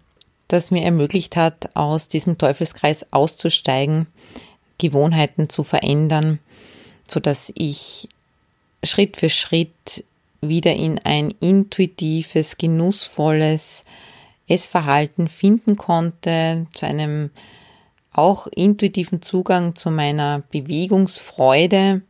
das 0.47 0.71
mir 0.71 0.83
ermöglicht 0.83 1.35
hat, 1.35 1.69
aus 1.75 2.07
diesem 2.07 2.37
Teufelskreis 2.37 3.05
auszusteigen, 3.13 4.07
Gewohnheiten 4.79 5.47
zu 5.47 5.63
verändern, 5.63 6.39
so 7.07 7.19
dass 7.19 7.51
ich 7.55 8.09
Schritt 8.83 9.17
für 9.17 9.29
Schritt 9.29 10.03
wieder 10.41 10.73
in 10.73 10.97
ein 10.99 11.31
intuitives, 11.39 12.57
genussvolles, 12.57 13.85
Essverhalten 14.51 15.27
finden 15.27 15.77
konnte, 15.77 16.67
zu 16.73 16.85
einem 16.85 17.31
auch 18.11 18.47
intuitiven 18.47 19.21
Zugang 19.21 19.75
zu 19.75 19.89
meiner 19.89 20.43
Bewegungsfreude, 20.51 22.01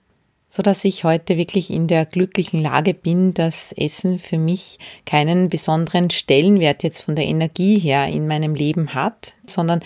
so 0.50 0.64
dass 0.64 0.84
ich 0.84 1.04
heute 1.04 1.38
wirklich 1.38 1.70
in 1.70 1.88
der 1.88 2.06
glücklichen 2.06 2.62
Lage 2.62 2.94
bin, 2.94 3.34
dass 3.34 3.72
Essen 3.72 4.20
für 4.20 4.38
mich 4.38 4.80
keinen 5.06 5.50
besonderen 5.50 6.10
Stellenwert 6.10 6.84
jetzt 6.84 7.04
von 7.04 7.16
der 7.16 7.26
Energie 7.26 7.80
her 7.80 8.08
in 8.08 8.28
meinem 8.28 8.56
Leben 8.56 8.94
hat, 8.94 9.34
sondern 9.46 9.82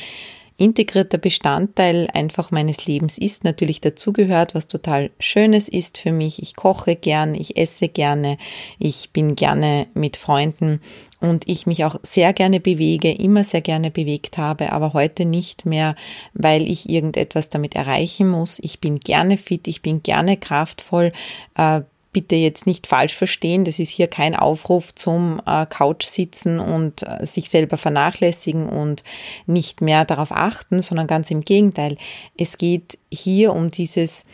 integrierter 0.58 1.18
Bestandteil 1.18 2.08
einfach 2.14 2.50
meines 2.50 2.86
Lebens 2.86 3.18
ist, 3.18 3.44
natürlich 3.44 3.82
dazugehört, 3.82 4.56
was 4.56 4.68
total 4.68 5.12
Schönes 5.20 5.68
ist 5.68 5.98
für 5.98 6.12
mich. 6.12 6.42
Ich 6.42 6.56
koche 6.56 6.96
gern, 6.96 7.36
ich 7.36 7.58
esse 7.58 7.90
gerne, 7.90 8.38
ich 8.80 9.12
bin 9.12 9.36
gerne 9.36 9.88
mit 9.94 10.16
Freunden 10.16 10.80
und 11.20 11.48
ich 11.48 11.66
mich 11.66 11.84
auch 11.84 11.96
sehr 12.04 12.32
gerne 12.32 12.60
bewege, 12.60 13.12
immer 13.12 13.44
sehr 13.44 13.62
gerne 13.62 13.92
bewegt 13.92 14.38
habe, 14.38 14.72
aber 14.72 14.94
heute 14.94 15.26
nicht 15.26 15.66
mehr, 15.66 15.96
weil 16.34 16.70
ich 16.70 16.90
irgendetwas 16.90 17.50
damit 17.50 17.76
erreichen 17.76 18.30
muss. 18.30 18.60
Ich 18.60 18.80
bin 18.80 19.00
gerne 19.00 19.38
fit, 19.38 19.68
ich 19.68 19.82
bin 19.82 20.04
gerne 20.04 20.38
kraftvoll, 20.38 21.12
äh, 21.56 21.82
bitte 22.15 22.38
jetzt 22.38 22.65
nicht 22.65 22.88
falsch 22.88 23.13
verstehen, 23.13 23.65
das 23.65 23.77
ist 23.77 23.89
hier 23.89 24.07
kein 24.07 24.38
Aufruf 24.38 24.95
zum 24.95 25.41
äh, 25.45 25.65
Couch 25.65 26.05
sitzen 26.05 26.62
und 26.62 27.03
äh, 27.03 27.25
sich 27.25 27.50
selber 27.50 27.75
vernachlässigen 27.75 28.69
und 28.69 29.03
nicht 29.48 29.81
mehr 29.81 30.05
darauf 30.05 30.31
achten, 30.31 30.81
sondern 30.81 31.07
ganz 31.07 31.29
im 31.29 31.41
Gegenteil. 31.43 31.98
Es 32.38 32.57
geht 32.57 32.98
hier 33.12 33.53
um 33.53 33.69
dieses 33.69 34.25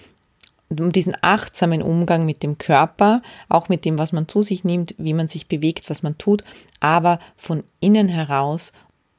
um 0.69 0.91
diesen 0.91 1.15
achtsamen 1.21 1.81
Umgang 1.81 2.23
mit 2.23 2.43
dem 2.43 2.59
Körper, 2.59 3.23
auch 3.49 3.67
mit 3.67 3.83
dem, 3.83 3.97
was 3.97 4.11
man 4.11 4.27
zu 4.27 4.43
sich 4.43 4.63
nimmt, 4.63 4.93
wie 4.99 5.13
man 5.13 5.27
sich 5.27 5.47
bewegt, 5.47 5.89
was 5.89 6.03
man 6.03 6.19
tut, 6.19 6.43
aber 6.79 7.17
von 7.35 7.63
innen 7.79 8.09
heraus 8.09 8.73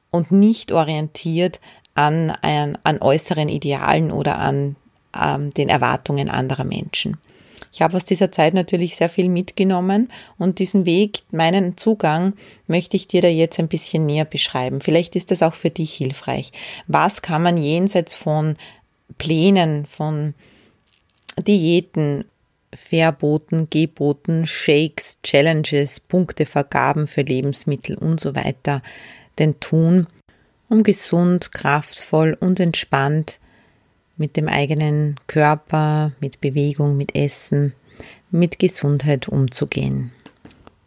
und 0.09 0.31
nicht 0.31 0.71
orientiert 0.71 1.59
an, 1.95 2.31
an, 2.41 2.77
an 2.83 3.01
äußeren 3.01 3.49
Idealen 3.49 4.09
oder 4.09 4.39
an 4.39 4.77
ähm, 5.19 5.53
den 5.53 5.67
Erwartungen 5.67 6.29
anderer 6.29 6.63
Menschen. 6.63 7.17
Ich 7.73 7.81
habe 7.81 7.97
aus 7.97 8.05
dieser 8.05 8.31
Zeit 8.31 8.53
natürlich 8.53 8.95
sehr 8.95 9.09
viel 9.09 9.29
mitgenommen 9.29 10.09
und 10.37 10.59
diesen 10.59 10.85
Weg, 10.85 11.21
meinen 11.31 11.75
Zugang, 11.75 12.33
möchte 12.67 12.95
ich 12.95 13.07
dir 13.07 13.23
da 13.23 13.27
jetzt 13.27 13.59
ein 13.59 13.67
bisschen 13.67 14.05
näher 14.05 14.25
beschreiben. 14.25 14.79
Vielleicht 14.79 15.15
ist 15.15 15.31
das 15.31 15.41
auch 15.41 15.55
für 15.55 15.71
dich 15.71 15.91
hilfreich. 15.95 16.51
Was 16.85 17.23
kann 17.23 17.41
man 17.41 17.57
jenseits 17.57 18.13
von 18.13 18.57
Plänen, 19.17 19.87
von 19.87 20.35
Diäten, 21.47 22.25
Verboten, 22.71 23.67
Geboten, 23.71 24.45
Shakes, 24.45 25.19
Challenges, 25.23 25.99
Punktevergaben 25.99 27.07
für 27.07 27.21
Lebensmittel 27.21 27.97
und 27.97 28.19
so 28.19 28.35
weiter 28.35 28.83
denn 29.39 29.59
tun, 29.59 30.05
um 30.69 30.83
gesund, 30.83 31.51
kraftvoll 31.51 32.37
und 32.39 32.59
entspannt 32.59 33.39
mit 34.17 34.37
dem 34.37 34.47
eigenen 34.47 35.19
Körper, 35.27 36.11
mit 36.19 36.41
Bewegung, 36.41 36.97
mit 36.97 37.15
Essen, 37.15 37.73
mit 38.31 38.59
Gesundheit 38.59 39.27
umzugehen. 39.27 40.11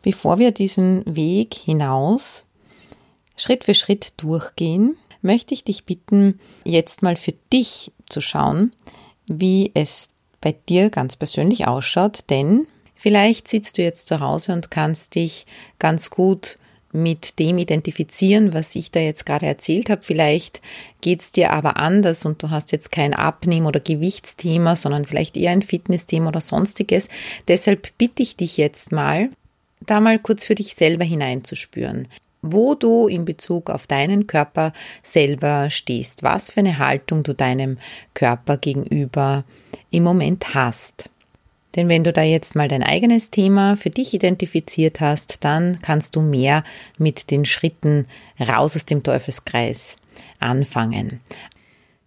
Bevor 0.02 0.38
wir 0.38 0.52
diesen 0.52 1.02
Weg 1.06 1.54
hinaus 1.54 2.44
Schritt 3.36 3.64
für 3.64 3.74
Schritt 3.74 4.14
durchgehen, 4.16 4.96
möchte 5.22 5.54
ich 5.54 5.64
dich 5.64 5.84
bitten, 5.84 6.40
jetzt 6.64 7.02
mal 7.02 7.16
für 7.16 7.34
dich 7.52 7.92
zu 8.08 8.20
schauen, 8.20 8.72
wie 9.26 9.72
es 9.74 10.08
bei 10.40 10.54
dir 10.68 10.90
ganz 10.90 11.16
persönlich 11.16 11.66
ausschaut, 11.66 12.30
denn 12.30 12.66
vielleicht 12.94 13.48
sitzt 13.48 13.78
du 13.78 13.82
jetzt 13.82 14.06
zu 14.06 14.20
Hause 14.20 14.52
und 14.52 14.70
kannst 14.70 15.14
dich 15.16 15.46
ganz 15.78 16.10
gut 16.10 16.58
mit 16.92 17.38
dem 17.38 17.58
identifizieren, 17.58 18.54
was 18.54 18.74
ich 18.74 18.90
da 18.90 19.00
jetzt 19.00 19.26
gerade 19.26 19.46
erzählt 19.46 19.90
habe. 19.90 20.02
Vielleicht 20.02 20.62
geht 21.00 21.20
es 21.20 21.32
dir 21.32 21.52
aber 21.52 21.76
anders 21.76 22.24
und 22.24 22.42
du 22.42 22.50
hast 22.50 22.72
jetzt 22.72 22.90
kein 22.90 23.12
Abnehmen- 23.12 23.66
oder 23.66 23.80
Gewichtsthema, 23.80 24.76
sondern 24.76 25.04
vielleicht 25.04 25.36
eher 25.36 25.50
ein 25.50 25.62
Fitnessthema 25.62 26.28
oder 26.28 26.40
sonstiges. 26.40 27.08
Deshalb 27.48 27.96
bitte 27.98 28.22
ich 28.22 28.36
dich 28.36 28.56
jetzt 28.56 28.92
mal, 28.92 29.30
da 29.84 30.00
mal 30.00 30.18
kurz 30.18 30.44
für 30.44 30.54
dich 30.54 30.74
selber 30.74 31.04
hineinzuspüren. 31.04 32.08
wo 32.42 32.74
du 32.74 33.08
in 33.08 33.24
Bezug 33.24 33.70
auf 33.70 33.86
deinen 33.86 34.26
Körper 34.26 34.72
selber 35.02 35.70
stehst, 35.70 36.22
was 36.22 36.50
für 36.50 36.60
eine 36.60 36.78
Haltung 36.78 37.22
du 37.22 37.34
deinem 37.34 37.78
Körper 38.14 38.56
gegenüber 38.56 39.44
im 39.90 40.04
Moment 40.04 40.54
hast. 40.54 41.10
Denn 41.76 41.88
wenn 41.88 42.04
du 42.04 42.12
da 42.12 42.22
jetzt 42.22 42.56
mal 42.56 42.68
dein 42.68 42.82
eigenes 42.82 43.30
Thema 43.30 43.76
für 43.76 43.90
dich 43.90 44.14
identifiziert 44.14 45.00
hast, 45.00 45.44
dann 45.44 45.78
kannst 45.82 46.16
du 46.16 46.22
mehr 46.22 46.64
mit 46.98 47.30
den 47.30 47.44
Schritten 47.44 48.06
raus 48.40 48.74
aus 48.74 48.86
dem 48.86 49.02
Teufelskreis 49.02 49.96
anfangen. 50.40 51.20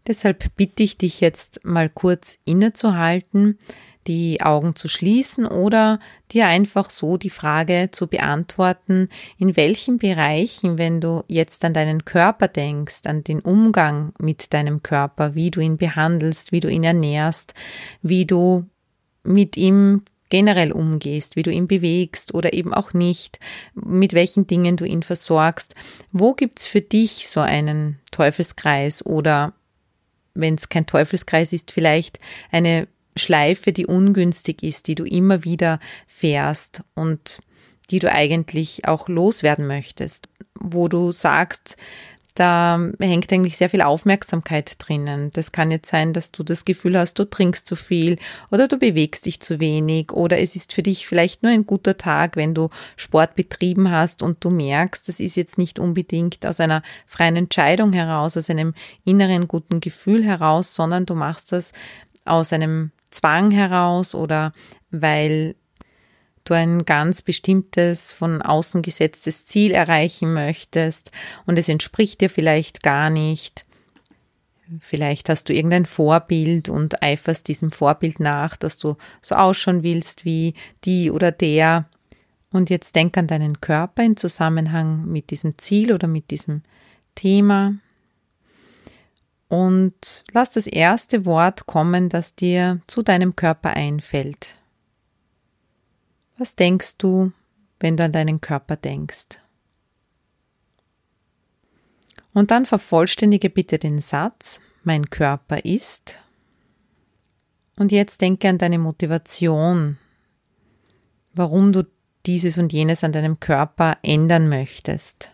Deshalb 0.08 0.46
bitte 0.58 0.82
ich 0.82 0.98
dich 0.98 1.22
jetzt 1.22 1.64
mal 1.64 1.88
kurz 1.88 2.40
innezuhalten, 2.44 3.60
die 4.08 4.42
Augen 4.42 4.76
zu 4.76 4.88
schließen 4.88 5.46
oder 5.46 6.00
dir 6.32 6.48
einfach 6.48 6.90
so 6.90 7.18
die 7.18 7.30
Frage 7.30 7.90
zu 7.92 8.08
beantworten, 8.08 9.10
in 9.38 9.56
welchen 9.56 10.00
Bereichen, 10.00 10.80
wenn 10.80 11.00
du 11.00 11.24
jetzt 11.28 11.64
an 11.64 11.76
deinen 11.76 12.06
Körper 12.06 12.48
denkst, 12.48 13.02
an 13.06 13.24
den 13.24 13.40
Umgang 13.40 14.14
mit 14.18 14.52
deinem 14.54 14.82
Körper, 14.82 15.36
wie 15.36 15.52
du 15.52 15.60
ihn 15.60 15.78
behandelst, 15.78 16.52
wie 16.52 16.60
du 16.60 16.70
ihn 16.70 16.84
ernährst, 16.84 17.54
wie 18.02 18.26
du 18.26 18.66
mit 19.24 19.58
ihm 19.58 20.04
generell 20.30 20.72
umgehst, 20.72 21.36
wie 21.36 21.44
du 21.44 21.52
ihn 21.52 21.68
bewegst 21.68 22.34
oder 22.34 22.54
eben 22.54 22.74
auch 22.74 22.94
nicht, 22.94 23.40
mit 23.74 24.14
welchen 24.14 24.46
Dingen 24.48 24.78
du 24.78 24.86
ihn 24.86 25.04
versorgst. 25.04 25.76
Wo 26.12 26.34
gibt's 26.34 26.68
für 26.68 26.82
dich 26.82 27.28
so 27.28 27.40
einen 27.40 28.00
Teufelskreis 28.12 29.06
oder 29.06 29.54
wenn 30.36 30.56
es 30.56 30.70
kein 30.70 30.86
Teufelskreis 30.86 31.52
ist, 31.52 31.72
vielleicht 31.72 32.20
eine 32.52 32.88
Schleife, 33.16 33.74
die 33.74 33.88
ungünstig 33.88 34.64
ist, 34.64 34.88
die 34.88 34.96
du 34.96 35.04
immer 35.04 35.44
wieder 35.44 35.80
fährst 36.08 36.84
und 36.96 37.42
die 37.90 38.00
du 38.00 38.12
eigentlich 38.12 38.88
auch 38.88 39.10
loswerden 39.10 39.68
möchtest, 39.68 40.30
wo 40.54 40.88
du 40.88 41.12
sagst, 41.12 41.76
da 42.40 42.80
hängt 43.02 43.34
eigentlich 43.34 43.58
sehr 43.58 43.70
viel 43.70 43.82
Aufmerksamkeit 43.82 44.76
drinnen. 44.80 45.30
Das 45.34 45.52
kann 45.52 45.72
jetzt 45.72 45.90
sein, 45.90 46.14
dass 46.14 46.32
du 46.32 46.44
das 46.44 46.64
Gefühl 46.64 46.98
hast, 46.98 47.20
du 47.20 47.26
trinkst 47.26 47.68
zu 47.68 47.76
viel 47.76 48.18
oder 48.50 48.70
du 48.70 48.78
bewegst 48.78 49.26
dich 49.26 49.42
zu 49.42 49.60
wenig 49.60 50.14
oder 50.14 50.40
es 50.40 50.56
ist 50.56 50.72
für 50.72 50.82
dich 50.82 51.06
vielleicht 51.06 51.44
nur 51.44 51.52
ein 51.52 51.66
guter 51.66 51.98
Tag, 51.98 52.38
wenn 52.38 52.54
du 52.54 52.70
Sport 52.96 53.36
betrieben 53.36 53.92
hast 53.92 54.24
und 54.24 54.42
du 54.44 54.52
merkst, 54.52 55.10
das 55.10 55.20
ist 55.20 55.36
jetzt 55.36 55.58
nicht 55.58 55.80
unbedingt 55.80 56.46
aus 56.46 56.62
einer 56.62 56.82
freien 57.06 57.36
Entscheidung 57.36 57.92
heraus, 57.92 58.38
aus 58.38 58.50
einem 58.50 58.74
inneren 59.04 59.50
guten 59.50 59.82
Gefühl 59.82 60.24
heraus, 60.24 60.74
sondern 60.74 61.06
du 61.06 61.16
machst 61.16 61.52
das 61.52 61.74
aus 62.24 62.54
einem 62.54 62.92
Zwang 63.12 63.52
heraus 63.52 64.16
oder 64.16 64.54
weil 64.92 65.56
du 66.46 66.54
ein 66.54 66.86
ganz 66.86 67.22
bestimmtes, 67.22 68.14
von 68.14 68.42
außen 68.42 68.82
gesetztes 68.82 69.46
Ziel 69.46 69.72
erreichen 69.72 70.34
möchtest 70.34 71.12
und 71.46 71.58
es 71.60 71.70
entspricht 71.70 72.22
dir 72.22 72.30
vielleicht 72.30 72.84
gar 72.84 73.10
nicht. 73.10 73.66
Vielleicht 74.80 75.30
hast 75.30 75.50
du 75.50 75.54
irgendein 75.54 75.86
Vorbild 75.86 76.70
und 76.70 77.02
eiferst 77.02 77.48
diesem 77.48 77.72
Vorbild 77.72 78.20
nach, 78.20 78.56
dass 78.56 78.78
du 78.78 78.98
so 79.22 79.36
ausschauen 79.36 79.82
willst 79.82 80.26
wie 80.26 80.54
die 80.86 81.10
oder 81.10 81.32
der. 81.32 81.90
Und 82.52 82.70
jetzt 82.70 82.96
denk 82.96 83.18
an 83.18 83.28
deinen 83.28 83.62
Körper 83.62 84.04
in 84.04 84.16
Zusammenhang 84.18 85.06
mit 85.06 85.32
diesem 85.32 85.58
Ziel 85.58 85.94
oder 85.94 86.08
mit 86.08 86.30
diesem 86.30 86.62
Thema. 87.16 87.76
Und 89.48 90.24
lass 90.32 90.52
das 90.52 90.68
erste 90.68 91.26
Wort 91.26 91.66
kommen, 91.66 92.10
das 92.10 92.36
dir 92.36 92.80
zu 92.86 93.02
deinem 93.02 93.36
Körper 93.36 93.72
einfällt. 93.72 94.59
Was 96.40 96.56
denkst 96.56 96.96
du, 97.00 97.34
wenn 97.82 97.98
du 97.98 98.06
an 98.06 98.14
deinen 98.14 98.40
Körper 98.40 98.78
denkst? 98.78 99.42
Und 102.34 102.50
dann 102.50 102.66
vervollständige 102.66 103.50
bitte 103.50 103.78
den 103.78 104.00
Satz, 104.00 104.62
mein 104.86 105.10
Körper 105.10 105.66
ist. 105.66 106.18
Und 107.76 107.92
jetzt 107.92 108.22
denke 108.22 108.48
an 108.48 108.58
deine 108.58 108.80
Motivation, 108.80 109.98
warum 111.34 111.74
du 111.74 111.84
dieses 112.26 112.58
und 112.58 112.72
jenes 112.72 113.04
an 113.04 113.12
deinem 113.12 113.42
Körper 113.42 113.98
ändern 114.02 114.48
möchtest, 114.48 115.32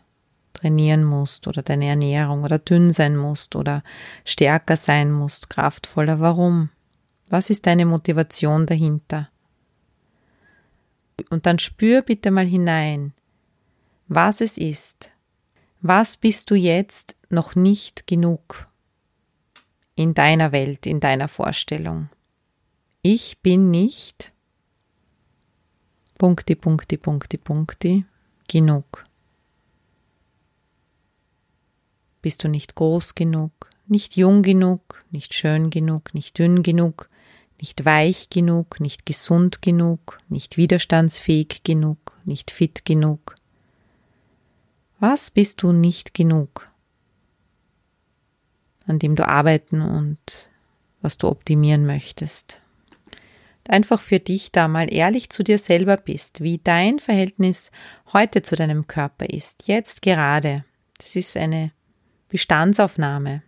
trainieren 0.54 1.04
musst 1.04 1.48
oder 1.48 1.62
deine 1.62 1.86
Ernährung 1.86 2.44
oder 2.44 2.58
dünn 2.58 2.92
sein 2.92 3.16
musst 3.16 3.56
oder 3.56 3.84
stärker 4.24 4.76
sein 4.76 5.12
musst, 5.12 5.52
kraftvoller. 5.52 6.20
Warum? 6.20 6.70
Was 7.30 7.52
ist 7.52 7.68
deine 7.68 7.86
Motivation 7.86 8.66
dahinter? 8.66 9.30
Und 11.30 11.46
dann 11.46 11.60
spür 11.60 12.02
bitte 12.02 12.32
mal 12.32 12.46
hinein, 12.46 13.14
was 14.08 14.42
es 14.42 14.58
ist. 14.58 15.12
Was 15.82 16.18
bist 16.18 16.50
du 16.52 16.56
jetzt 16.56 17.16
noch 17.30 17.56
nicht 17.56 18.08
genug 18.08 18.68
in 19.96 20.14
deiner 20.14 20.52
Welt, 20.52 20.86
in 20.86 21.00
deiner 21.00 21.28
Vorstellung? 21.28 22.10
Ich 23.02 23.40
bin 23.40 23.72
nicht 23.72 24.34
Punkti, 26.18 26.56
Punkti, 26.56 26.98
Punkti, 26.98 27.38
Punkti 27.38 28.06
genug. 28.48 29.06
Bist 32.22 32.44
du 32.44 32.48
nicht 32.48 32.74
groß 32.76 33.14
genug, 33.14 33.52
nicht 33.86 34.16
jung 34.16 34.42
genug, 34.42 35.06
nicht 35.12 35.34
schön 35.34 35.70
genug, 35.70 36.14
nicht 36.14 36.40
dünn 36.40 36.64
genug, 36.64 37.10
nicht 37.60 37.86
weich 37.86 38.30
genug, 38.30 38.80
nicht 38.80 39.06
gesund 39.06 39.62
genug, 39.62 40.20
nicht 40.30 40.58
widerstandsfähig 40.58 41.64
genug, 41.64 42.18
nicht 42.26 42.52
fit 42.52 42.86
genug. 42.86 43.36
Was 45.00 45.32
bist 45.32 45.62
du 45.62 45.72
nicht 45.72 46.14
genug, 46.14 46.70
an 48.88 49.00
dem 49.00 49.16
du 49.16 49.28
arbeiten 49.28 49.82
und 49.82 50.50
was 51.02 51.18
du 51.18 51.28
optimieren 51.28 51.86
möchtest? 51.86 52.62
Einfach 53.68 54.00
für 54.00 54.20
dich 54.20 54.52
da 54.52 54.68
mal 54.68 54.94
ehrlich 54.94 55.30
zu 55.32 55.44
dir 55.44 55.58
selber 55.58 55.98
bist, 55.98 56.42
wie 56.42 56.60
dein 56.60 57.00
Verhältnis 57.00 57.72
heute 58.14 58.44
zu 58.44 58.56
deinem 58.56 58.86
Körper 58.88 59.28
ist, 59.28 59.68
jetzt 59.68 60.04
gerade. 60.04 60.66
Das 61.00 61.16
ist 61.16 61.36
eine 61.36 61.72
Bestandsaufnahme. 62.30 63.42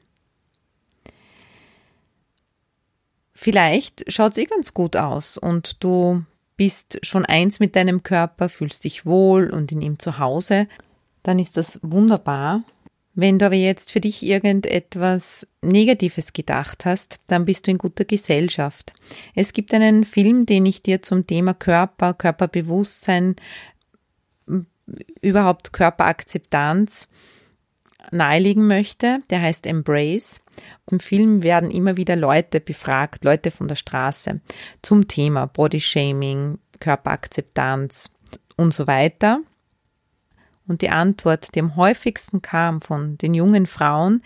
Vielleicht 3.40 4.12
schaut 4.12 4.32
es 4.32 4.40
eh 4.40 4.46
ganz 4.46 4.74
gut 4.74 4.96
aus 4.96 5.38
und 5.38 5.84
du 5.84 6.24
bist 6.56 6.98
schon 7.04 7.24
eins 7.24 7.60
mit 7.60 7.76
deinem 7.76 8.02
Körper, 8.02 8.50
fühlst 8.50 8.84
dich 8.84 9.06
wohl 9.06 9.52
und 9.52 9.72
in 9.72 9.80
ihm 9.80 10.00
zu 10.00 10.18
Hause, 10.18 10.68
dann 11.22 11.38
ist 11.38 11.56
das 11.56 11.80
wunderbar. 11.84 12.64
Wenn 13.14 13.38
du 13.38 13.46
aber 13.46 13.54
jetzt 13.54 13.92
für 13.92 14.02
dich 14.02 14.24
irgendetwas 14.24 15.46
Negatives 15.62 16.34
gedacht 16.34 16.86
hast, 16.86 17.20
dann 17.28 17.46
bist 17.46 17.68
du 17.68 17.72
in 17.72 17.78
guter 17.78 18.06
Gesellschaft. 18.06 18.96
Es 19.36 19.54
gibt 19.54 19.72
einen 19.72 20.04
Film, 20.04 20.48
den 20.48 20.66
ich 20.66 20.82
dir 20.82 21.04
zum 21.04 21.28
Thema 21.28 21.54
Körper, 21.54 22.16
Körperbewusstsein, 22.16 23.36
überhaupt 25.22 25.74
Körperakzeptanz 25.74 27.08
nahelegen 28.12 28.68
möchte. 28.68 29.22
Der 29.30 29.42
heißt 29.42 29.66
Embrace. 29.66 30.44
Im 30.90 31.00
Film 31.00 31.44
werden 31.44 31.72
immer 31.72 31.98
wieder 31.98 32.16
Leute 32.16 32.60
befragt, 32.60 33.24
Leute 33.24 33.52
von 33.52 33.68
der 33.68 33.76
Straße, 33.76 34.42
zum 34.82 35.08
Thema 35.08 35.46
Bodyshaming, 35.48 36.60
Körperakzeptanz 36.80 38.10
und 38.56 38.74
so 38.74 38.88
weiter. 38.88 39.42
Und 40.68 40.82
die 40.82 40.90
Antwort, 40.90 41.56
die 41.56 41.62
am 41.62 41.76
häufigsten 41.76 42.42
kam 42.42 42.82
von 42.82 43.18
den 43.18 43.34
jungen 43.34 43.68
Frauen, 43.68 44.22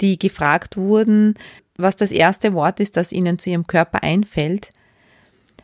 die 0.00 0.18
gefragt 0.18 0.76
wurden, 0.76 1.34
was 1.76 1.96
das 1.96 2.12
erste 2.12 2.52
Wort 2.52 2.80
ist, 2.80 2.96
das 2.96 3.12
ihnen 3.12 3.38
zu 3.38 3.50
ihrem 3.50 3.66
Körper 3.66 4.02
einfällt, 4.02 4.70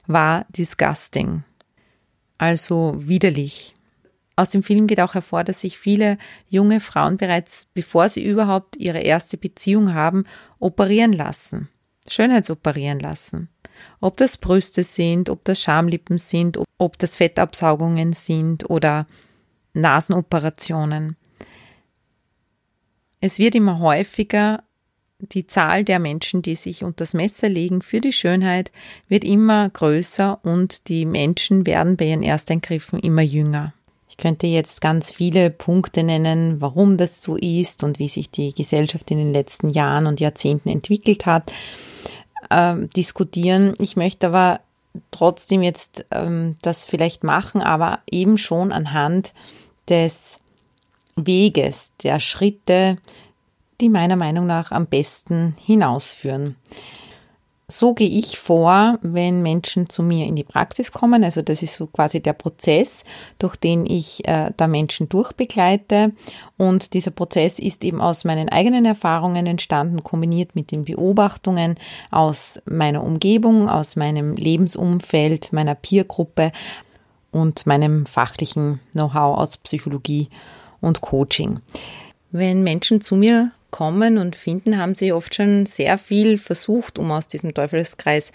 war 0.06 0.46
disgusting. 0.48 1.44
Also 2.38 2.94
widerlich, 2.96 3.74
aus 4.36 4.50
dem 4.50 4.62
Film 4.62 4.86
geht 4.86 5.00
auch 5.00 5.14
hervor, 5.14 5.44
dass 5.44 5.60
sich 5.60 5.78
viele 5.78 6.18
junge 6.48 6.80
Frauen 6.80 7.16
bereits, 7.16 7.66
bevor 7.72 8.10
sie 8.10 8.22
überhaupt 8.22 8.76
ihre 8.76 9.00
erste 9.00 9.38
Beziehung 9.38 9.94
haben, 9.94 10.24
operieren 10.58 11.14
lassen. 11.14 11.68
Schönheitsoperieren 12.08 13.00
lassen. 13.00 13.48
Ob 14.00 14.18
das 14.18 14.36
Brüste 14.36 14.84
sind, 14.84 15.30
ob 15.30 15.44
das 15.44 15.60
Schamlippen 15.62 16.18
sind, 16.18 16.58
ob 16.78 16.98
das 16.98 17.16
Fettabsaugungen 17.16 18.12
sind 18.12 18.68
oder 18.68 19.06
Nasenoperationen. 19.72 21.16
Es 23.20 23.38
wird 23.38 23.54
immer 23.54 23.78
häufiger, 23.80 24.62
die 25.18 25.46
Zahl 25.46 25.82
der 25.82 25.98
Menschen, 25.98 26.42
die 26.42 26.56
sich 26.56 26.84
unter 26.84 26.98
das 26.98 27.14
Messer 27.14 27.48
legen 27.48 27.80
für 27.80 28.00
die 28.00 28.12
Schönheit, 28.12 28.70
wird 29.08 29.24
immer 29.24 29.68
größer 29.70 30.44
und 30.44 30.88
die 30.88 31.06
Menschen 31.06 31.66
werden 31.66 31.96
bei 31.96 32.06
ihren 32.06 32.22
Ersteingriffen 32.22 32.98
immer 32.98 33.22
jünger. 33.22 33.72
Ich 34.08 34.16
könnte 34.16 34.46
jetzt 34.46 34.80
ganz 34.80 35.10
viele 35.10 35.50
Punkte 35.50 36.02
nennen, 36.02 36.60
warum 36.60 36.96
das 36.96 37.22
so 37.22 37.36
ist 37.36 37.82
und 37.82 37.98
wie 37.98 38.08
sich 38.08 38.30
die 38.30 38.54
Gesellschaft 38.54 39.10
in 39.10 39.18
den 39.18 39.32
letzten 39.32 39.68
Jahren 39.70 40.06
und 40.06 40.20
Jahrzehnten 40.20 40.68
entwickelt 40.68 41.26
hat, 41.26 41.52
ähm, 42.50 42.88
diskutieren. 42.90 43.74
Ich 43.78 43.96
möchte 43.96 44.28
aber 44.28 44.60
trotzdem 45.10 45.62
jetzt 45.62 46.06
ähm, 46.10 46.56
das 46.62 46.86
vielleicht 46.86 47.24
machen, 47.24 47.60
aber 47.60 48.00
eben 48.10 48.38
schon 48.38 48.72
anhand 48.72 49.34
des 49.88 50.40
Weges, 51.16 51.92
der 52.02 52.20
Schritte, 52.20 52.96
die 53.80 53.88
meiner 53.88 54.16
Meinung 54.16 54.46
nach 54.46 54.70
am 54.70 54.86
besten 54.86 55.56
hinausführen. 55.58 56.56
So 57.68 57.94
gehe 57.94 58.08
ich 58.08 58.38
vor, 58.38 59.00
wenn 59.02 59.42
Menschen 59.42 59.88
zu 59.88 60.04
mir 60.04 60.26
in 60.26 60.36
die 60.36 60.44
Praxis 60.44 60.92
kommen. 60.92 61.24
Also 61.24 61.42
das 61.42 61.64
ist 61.64 61.74
so 61.74 61.88
quasi 61.88 62.20
der 62.20 62.32
Prozess, 62.32 63.02
durch 63.40 63.56
den 63.56 63.86
ich 63.86 64.26
äh, 64.28 64.52
da 64.56 64.68
Menschen 64.68 65.08
durchbegleite. 65.08 66.12
Und 66.56 66.94
dieser 66.94 67.10
Prozess 67.10 67.58
ist 67.58 67.82
eben 67.82 68.00
aus 68.00 68.22
meinen 68.22 68.48
eigenen 68.48 68.84
Erfahrungen 68.84 69.46
entstanden, 69.46 70.04
kombiniert 70.04 70.54
mit 70.54 70.70
den 70.70 70.84
Beobachtungen 70.84 71.74
aus 72.12 72.60
meiner 72.66 73.02
Umgebung, 73.02 73.68
aus 73.68 73.96
meinem 73.96 74.36
Lebensumfeld, 74.36 75.52
meiner 75.52 75.74
Peergruppe 75.74 76.52
und 77.32 77.66
meinem 77.66 78.06
fachlichen 78.06 78.78
Know-how 78.92 79.38
aus 79.38 79.56
Psychologie 79.56 80.28
und 80.80 81.00
Coaching. 81.00 81.58
Wenn 82.30 82.62
Menschen 82.62 83.00
zu 83.00 83.16
mir 83.16 83.50
kommen 83.70 84.18
und 84.18 84.36
finden, 84.36 84.78
haben 84.78 84.94
sie 84.94 85.12
oft 85.12 85.34
schon 85.34 85.66
sehr 85.66 85.98
viel 85.98 86.38
versucht, 86.38 86.98
um 86.98 87.10
aus 87.10 87.28
diesem 87.28 87.54
Teufelskreis 87.54 88.32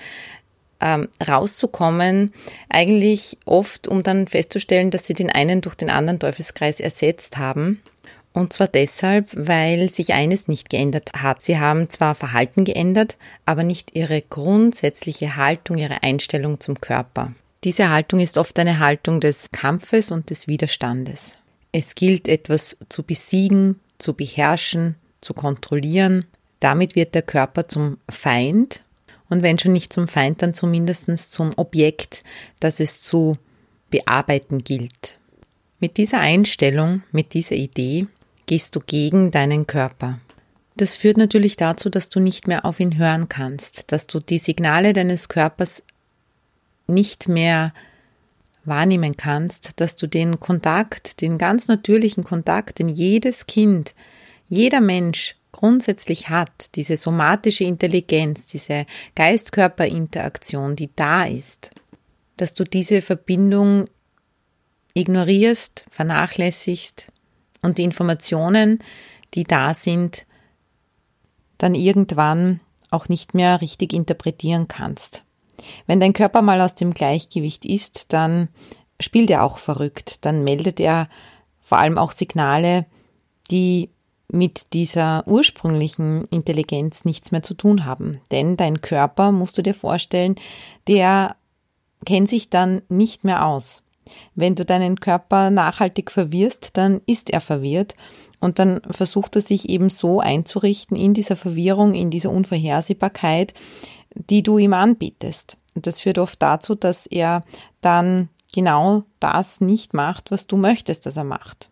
ähm, 0.82 1.08
rauszukommen. 1.26 2.34
Eigentlich 2.70 3.38
oft, 3.46 3.88
um 3.88 4.04
dann 4.04 4.28
festzustellen, 4.28 4.91
dass 4.91 5.08
sie 5.08 5.13
den 5.13 5.30
einen 5.30 5.62
durch 5.62 5.76
den 5.76 5.89
anderen 5.89 6.20
Teufelskreis 6.20 6.80
ersetzt 6.80 7.38
haben. 7.38 7.82
Und 8.34 8.54
zwar 8.54 8.67
deshalb, 8.67 9.28
weil 9.34 9.89
sich 9.89 10.13
eines 10.13 10.48
nicht 10.48 10.70
geändert 10.70 11.12
hat. 11.13 11.44
Sie 11.44 11.60
haben 11.60 11.89
zwar 11.89 12.15
Verhalten 12.15 12.63
geändert, 12.63 13.17
aber 13.46 13.63
nicht 13.63 13.96
ihre 13.96 14.22
grundsätzliche 14.22 15.36
Haltung, 15.36 15.78
ihre 15.78 16.02
Einstellung 16.02 16.60
zum 16.60 16.80
Körper. 16.80 17.34
Diese 17.63 17.89
Haltung 17.89 18.20
ist 18.20 18.38
oft 18.38 18.58
eine 18.58 18.80
Haltung 18.80 19.20
des 19.20 19.52
Kampfes 19.52 20.12
und 20.12 20.30
des 20.30 20.48
Widerstandes. 20.48 21.36
Es 21.74 21.94
gilt 21.96 22.28
etwas 22.28 22.78
zu 22.89 23.04
besiegen, 23.04 23.80
zu 23.98 24.13
beherrschen, 24.13 24.96
zu 25.22 25.34
kontrollieren. 25.34 26.26
Damit 26.60 26.96
wird 26.96 27.16
der 27.16 27.22
Körper 27.22 27.68
zum 27.68 27.98
Feind 28.10 28.84
und 29.32 29.44
wenn 29.44 29.58
schon 29.58 29.72
nicht 29.72 29.94
zum 29.94 30.10
Feind, 30.10 30.42
dann 30.42 30.54
zumindest 30.54 31.32
zum 31.32 31.54
Objekt, 31.56 32.24
das 32.60 32.82
es 32.82 33.02
zu 33.02 33.38
bearbeiten 33.90 34.64
gilt. 34.66 35.18
Mit 35.80 35.96
dieser 35.96 36.20
Einstellung, 36.20 37.04
mit 37.14 37.34
dieser 37.34 37.56
Idee 37.56 38.08
gehst 38.46 38.76
du 38.76 38.82
gegen 38.82 39.32
deinen 39.32 39.68
Körper. 39.68 40.20
Das 40.76 40.98
führt 40.98 41.16
natürlich 41.16 41.56
dazu, 41.56 41.90
dass 41.90 42.10
du 42.10 42.20
nicht 42.20 42.50
mehr 42.50 42.66
auf 42.66 42.82
ihn 42.82 42.98
hören 42.98 43.30
kannst, 43.30 43.94
dass 43.94 44.06
du 44.06 44.20
die 44.20 44.38
Signale 44.38 44.92
deines 44.92 45.30
Körpers 45.30 45.84
nicht 46.88 47.30
mehr 47.30 47.74
wahrnehmen 48.66 49.16
kannst, 49.16 49.80
dass 49.80 49.96
du 49.96 50.08
den 50.08 50.42
Kontakt, 50.42 51.22
den 51.22 51.38
ganz 51.38 51.70
natürlichen 51.70 52.26
Kontakt, 52.26 52.80
den 52.80 52.90
jedes 52.90 53.48
Kind 53.48 53.96
jeder 54.52 54.82
Mensch 54.82 55.38
grundsätzlich 55.54 56.28
hat, 56.28 56.76
diese 56.76 56.98
somatische 56.98 57.64
Intelligenz, 57.64 58.46
diese 58.48 58.86
Geist-Körper-Interaktion, 59.16 60.76
die 60.76 60.90
da 60.94 61.24
ist, 61.24 61.72
dass 62.36 62.54
du 62.54 62.66
diese 62.66 63.02
Verbindung 63.02 63.86
ignorierst, 64.94 65.86
vernachlässigst 65.90 67.08
und 67.62 67.78
die 67.78 67.84
Informationen, 67.84 68.80
die 69.36 69.46
da 69.46 69.74
sind, 69.74 70.26
dann 71.58 71.74
irgendwann 71.74 72.60
auch 72.90 73.08
nicht 73.08 73.34
mehr 73.34 73.62
richtig 73.62 73.94
interpretieren 73.94 74.68
kannst. 74.68 75.24
Wenn 75.88 76.02
dein 76.02 76.12
Körper 76.12 76.42
mal 76.42 76.60
aus 76.60 76.76
dem 76.76 76.94
Gleichgewicht 76.94 77.64
ist, 77.64 78.12
dann 78.12 78.50
spielt 79.00 79.30
er 79.30 79.44
auch 79.44 79.60
verrückt, 79.60 80.26
dann 80.26 80.44
meldet 80.44 80.82
er 80.82 81.08
vor 81.62 81.78
allem 81.78 81.98
auch 81.98 82.12
Signale, 82.12 82.86
die 83.50 83.90
mit 84.32 84.74
dieser 84.74 85.28
ursprünglichen 85.28 86.26
Intelligenz 86.26 87.06
nichts 87.06 87.32
mehr 87.32 87.44
zu 87.44 87.54
tun 87.54 87.86
haben. 87.86 88.22
Denn 88.32 88.58
dein 88.58 88.82
Körper, 88.82 89.32
musst 89.32 89.58
du 89.58 89.62
dir 89.62 89.74
vorstellen, 89.74 90.36
der 90.88 91.36
kennt 92.06 92.30
sich 92.30 92.50
dann 92.50 92.82
nicht 92.89 93.24
mehr 93.24 93.46
aus. 93.46 93.84
Wenn 94.34 94.56
du 94.56 94.65
deinen 94.65 95.00
Körper 95.00 95.52
nachhaltig 95.52 96.12
verwirrst, 96.12 96.76
dann 96.78 97.02
ist 97.06 97.30
er 97.30 97.41
verwirrt 97.41 97.96
und 98.39 98.58
dann 98.58 98.82
versucht 98.89 99.36
er 99.36 99.41
sich 99.41 99.70
eben 99.70 99.89
so 99.89 100.20
einzurichten 100.20 100.98
in 100.98 101.13
dieser 101.13 101.36
Verwirrung, 101.36 101.94
in 101.94 102.10
dieser 102.10 102.32
Unvorhersehbarkeit, 102.32 103.54
die 104.15 104.44
du 104.44 104.58
ihm 104.58 104.74
anbietest. 104.74 105.58
Und 105.76 105.88
das 105.88 106.00
führt 106.00 106.17
oft 106.17 106.41
dazu, 106.41 106.76
dass 106.76 107.06
er 107.06 107.44
dann 107.82 108.30
genau 108.54 109.04
das 109.20 109.62
nicht 109.62 109.94
macht, 109.94 110.32
was 110.32 110.48
du 110.48 110.58
möchtest, 110.58 111.06
dass 111.06 111.17
er 111.17 111.24
macht. 111.24 111.71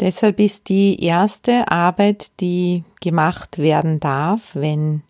Deshalb 0.00 0.40
ist 0.40 0.68
die 0.68 1.02
erste 1.02 1.70
Arbeit, 1.70 2.32
die 2.40 2.84
gemacht 3.00 3.58
werden 3.58 4.00
darf, 4.00 4.54
wenn 4.54 5.02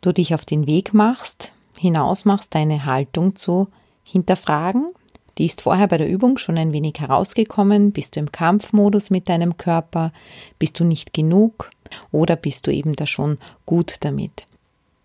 du 0.00 0.12
dich 0.12 0.34
auf 0.34 0.44
den 0.44 0.66
Weg 0.66 0.94
machst, 0.94 1.52
hinaus 1.76 2.24
machst, 2.24 2.54
deine 2.54 2.84
Haltung 2.84 3.34
zu 3.34 3.68
hinterfragen. 4.04 4.92
Die 5.38 5.46
ist 5.46 5.62
vorher 5.62 5.88
bei 5.88 5.98
der 5.98 6.08
Übung 6.08 6.38
schon 6.38 6.58
ein 6.58 6.72
wenig 6.72 7.00
herausgekommen. 7.00 7.92
Bist 7.92 8.14
du 8.14 8.20
im 8.20 8.30
Kampfmodus 8.30 9.10
mit 9.10 9.28
deinem 9.28 9.56
Körper? 9.56 10.12
Bist 10.58 10.78
du 10.78 10.84
nicht 10.84 11.12
genug? 11.12 11.70
Oder 12.12 12.36
bist 12.36 12.66
du 12.66 12.70
eben 12.70 12.94
da 12.94 13.06
schon 13.06 13.38
gut 13.66 13.96
damit? 14.00 14.46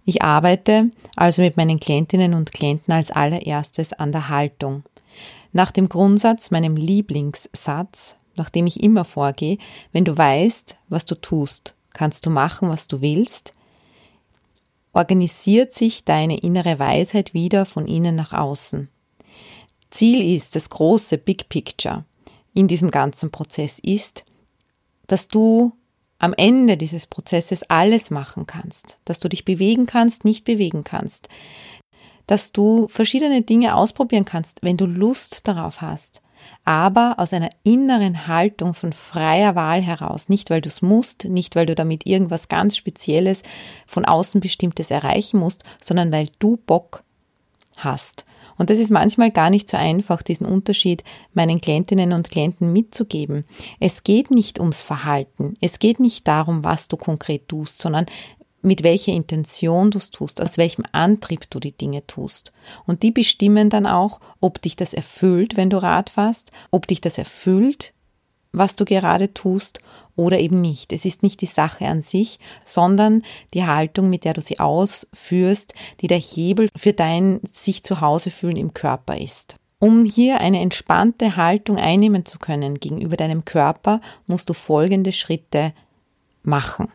Ich 0.03 0.21
arbeite 0.21 0.91
also 1.15 1.41
mit 1.41 1.57
meinen 1.57 1.79
Klientinnen 1.79 2.33
und 2.33 2.51
Klienten 2.51 2.93
als 2.93 3.11
allererstes 3.11 3.93
an 3.93 4.11
der 4.11 4.29
Haltung. 4.29 4.83
Nach 5.51 5.71
dem 5.71 5.89
Grundsatz, 5.89 6.51
meinem 6.51 6.75
Lieblingssatz, 6.75 8.15
nach 8.35 8.49
dem 8.49 8.67
ich 8.67 8.83
immer 8.83 9.05
vorgehe, 9.05 9.57
wenn 9.91 10.05
du 10.05 10.17
weißt, 10.17 10.77
was 10.89 11.05
du 11.05 11.15
tust, 11.15 11.75
kannst 11.93 12.25
du 12.25 12.29
machen, 12.29 12.69
was 12.69 12.87
du 12.87 13.01
willst, 13.01 13.53
organisiert 14.93 15.73
sich 15.73 16.05
deine 16.05 16.39
innere 16.39 16.79
Weisheit 16.79 17.33
wieder 17.33 17.65
von 17.65 17.87
innen 17.87 18.15
nach 18.15 18.33
außen. 18.33 18.89
Ziel 19.91 20.35
ist, 20.35 20.55
das 20.55 20.69
große 20.69 21.17
Big 21.17 21.49
Picture 21.49 22.05
in 22.53 22.67
diesem 22.67 22.91
ganzen 22.91 23.31
Prozess 23.31 23.79
ist, 23.79 24.25
dass 25.07 25.27
du 25.27 25.73
am 26.17 26.33
Ende 26.33 26.77
dieses 26.77 27.07
Prozesses 27.07 27.63
alles 27.69 28.09
machen 28.09 28.47
kannst, 28.47 28.97
dass 29.05 29.19
du 29.19 29.27
dich 29.27 29.45
bewegen 29.45 29.85
kannst, 29.85 30.23
nicht 30.23 30.45
bewegen 30.45 30.83
kannst, 30.83 31.27
dass 32.25 32.51
du 32.51 32.87
verschiedene 32.87 33.41
Dinge 33.41 33.75
ausprobieren 33.75 34.25
kannst, 34.25 34.63
wenn 34.63 34.77
du 34.77 34.85
Lust 34.85 35.47
darauf 35.47 35.81
hast, 35.81 36.21
aber 36.63 37.15
aus 37.17 37.31
einer 37.31 37.49
inneren 37.63 38.27
Haltung 38.27 38.73
von 38.73 38.91
freier 38.91 39.55
Wahl 39.55 39.81
heraus, 39.81 40.29
nicht 40.29 40.49
weil 40.49 40.61
du 40.61 40.69
es 40.69 40.81
musst, 40.81 41.25
nicht 41.25 41.55
weil 41.55 41.65
du 41.65 41.75
damit 41.75 42.05
irgendwas 42.05 42.47
ganz 42.47 42.75
Spezielles 42.75 43.43
von 43.85 44.05
außen 44.05 44.41
bestimmtes 44.41 44.89
erreichen 44.91 45.39
musst, 45.39 45.63
sondern 45.81 46.11
weil 46.11 46.27
du 46.39 46.57
Bock 46.57 47.03
hast. 47.77 48.25
Und 48.57 48.69
das 48.69 48.79
ist 48.79 48.89
manchmal 48.89 49.31
gar 49.31 49.49
nicht 49.49 49.69
so 49.69 49.77
einfach, 49.77 50.21
diesen 50.21 50.47
Unterschied 50.47 51.03
meinen 51.33 51.59
Klientinnen 51.59 52.13
und 52.13 52.31
Klienten 52.31 52.71
mitzugeben. 52.71 53.45
Es 53.79 54.03
geht 54.03 54.31
nicht 54.31 54.59
ums 54.59 54.81
Verhalten. 54.81 55.57
Es 55.61 55.79
geht 55.79 55.99
nicht 55.99 56.27
darum, 56.27 56.63
was 56.63 56.87
du 56.87 56.95
konkret 56.97 57.49
tust, 57.49 57.79
sondern 57.79 58.05
mit 58.65 58.83
welcher 58.83 59.13
Intention 59.13 59.91
du 59.91 59.99
es 59.99 60.11
tust, 60.11 60.41
aus 60.41 60.57
welchem 60.57 60.83
Antrieb 60.91 61.49
du 61.49 61.59
die 61.59 61.71
Dinge 61.71 62.05
tust. 62.07 62.51
Und 62.85 63.03
die 63.03 63.11
bestimmen 63.11 63.69
dann 63.69 63.85
auch, 63.85 64.19
ob 64.41 64.61
dich 64.61 64.75
das 64.75 64.93
erfüllt, 64.93 65.55
wenn 65.55 65.69
du 65.69 65.77
Rad 65.77 66.09
fährst, 66.09 66.51
ob 66.71 66.87
dich 66.87 66.99
das 66.99 67.17
erfüllt, 67.17 67.93
was 68.51 68.75
du 68.75 68.85
gerade 68.85 69.33
tust 69.33 69.79
oder 70.15 70.39
eben 70.39 70.61
nicht. 70.61 70.93
Es 70.93 71.05
ist 71.05 71.23
nicht 71.23 71.41
die 71.41 71.45
Sache 71.45 71.85
an 71.85 72.01
sich, 72.01 72.39
sondern 72.63 73.21
die 73.53 73.65
Haltung, 73.65 74.09
mit 74.09 74.23
der 74.23 74.33
du 74.33 74.41
sie 74.41 74.59
ausführst, 74.59 75.73
die 76.01 76.07
der 76.07 76.19
Hebel 76.19 76.69
für 76.75 76.93
dein 76.93 77.41
sich 77.51 77.83
zu 77.83 78.01
Hause 78.01 78.31
fühlen 78.31 78.57
im 78.57 78.73
Körper 78.73 79.17
ist. 79.17 79.57
Um 79.77 80.05
hier 80.05 80.39
eine 80.39 80.61
entspannte 80.61 81.35
Haltung 81.35 81.77
einnehmen 81.77 82.25
zu 82.25 82.39
können 82.39 82.79
gegenüber 82.79 83.17
deinem 83.17 83.45
Körper, 83.45 84.01
musst 84.25 84.49
du 84.49 84.53
folgende 84.53 85.11
Schritte 85.11 85.73
machen. 86.43 86.87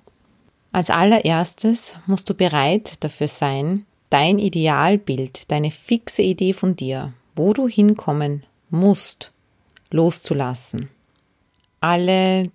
Als 0.72 0.88
allererstes 0.90 1.96
musst 2.06 2.30
du 2.30 2.34
bereit 2.34 3.02
dafür 3.02 3.28
sein, 3.28 3.86
dein 4.08 4.38
Idealbild, 4.38 5.50
deine 5.50 5.70
fixe 5.70 6.22
Idee 6.22 6.52
von 6.52 6.76
dir, 6.76 7.12
wo 7.34 7.52
du 7.52 7.66
hinkommen 7.66 8.44
musst, 8.68 9.32
loszulassen. 9.90 10.88
Alle 11.80 12.50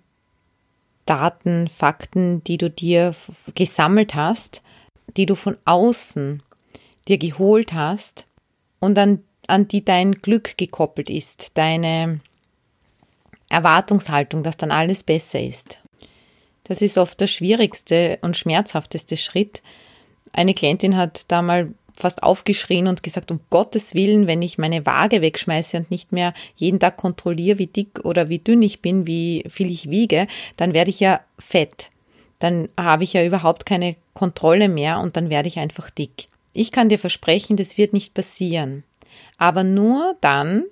Daten, 1.04 1.68
Fakten, 1.68 2.42
die 2.44 2.58
du 2.58 2.70
dir 2.70 3.14
gesammelt 3.54 4.14
hast, 4.14 4.62
die 5.16 5.26
du 5.26 5.34
von 5.34 5.56
außen 5.64 6.42
dir 7.08 7.18
geholt 7.18 7.72
hast 7.72 8.26
und 8.80 8.98
an, 8.98 9.22
an 9.46 9.68
die 9.68 9.84
dein 9.84 10.12
Glück 10.12 10.56
gekoppelt 10.56 11.10
ist, 11.10 11.52
deine 11.54 12.20
Erwartungshaltung, 13.48 14.42
dass 14.42 14.56
dann 14.56 14.72
alles 14.72 15.04
besser 15.04 15.40
ist. 15.40 15.78
Das 16.68 16.82
ist 16.82 16.98
oft 16.98 17.20
der 17.20 17.26
schwierigste 17.26 18.18
und 18.22 18.36
schmerzhafteste 18.36 19.16
Schritt. 19.16 19.62
Eine 20.32 20.54
Klientin 20.54 20.96
hat 20.96 21.24
da 21.28 21.42
mal 21.42 21.72
fast 21.94 22.22
aufgeschrien 22.22 22.88
und 22.88 23.02
gesagt, 23.02 23.30
um 23.30 23.40
Gottes 23.50 23.94
Willen, 23.94 24.26
wenn 24.26 24.42
ich 24.42 24.58
meine 24.58 24.84
Waage 24.84 25.22
wegschmeiße 25.22 25.78
und 25.78 25.90
nicht 25.90 26.12
mehr 26.12 26.34
jeden 26.56 26.78
Tag 26.78 26.96
kontrolliere, 26.96 27.58
wie 27.58 27.66
dick 27.66 28.04
oder 28.04 28.28
wie 28.28 28.38
dünn 28.38 28.62
ich 28.62 28.82
bin, 28.82 29.06
wie 29.06 29.44
viel 29.48 29.70
ich 29.70 29.88
wiege, 29.88 30.26
dann 30.56 30.74
werde 30.74 30.90
ich 30.90 31.00
ja 31.00 31.20
fett. 31.38 31.90
Dann 32.38 32.68
habe 32.78 33.04
ich 33.04 33.14
ja 33.14 33.24
überhaupt 33.24 33.64
keine 33.64 33.96
Kontrolle 34.12 34.68
mehr 34.68 35.00
und 35.00 35.16
dann 35.16 35.30
werde 35.30 35.48
ich 35.48 35.58
einfach 35.58 35.88
dick. 35.88 36.26
Ich 36.52 36.70
kann 36.70 36.88
dir 36.88 36.98
versprechen, 36.98 37.56
das 37.56 37.78
wird 37.78 37.92
nicht 37.92 38.12
passieren. 38.12 38.84
Aber 39.38 39.64
nur 39.64 40.16
dann, 40.20 40.64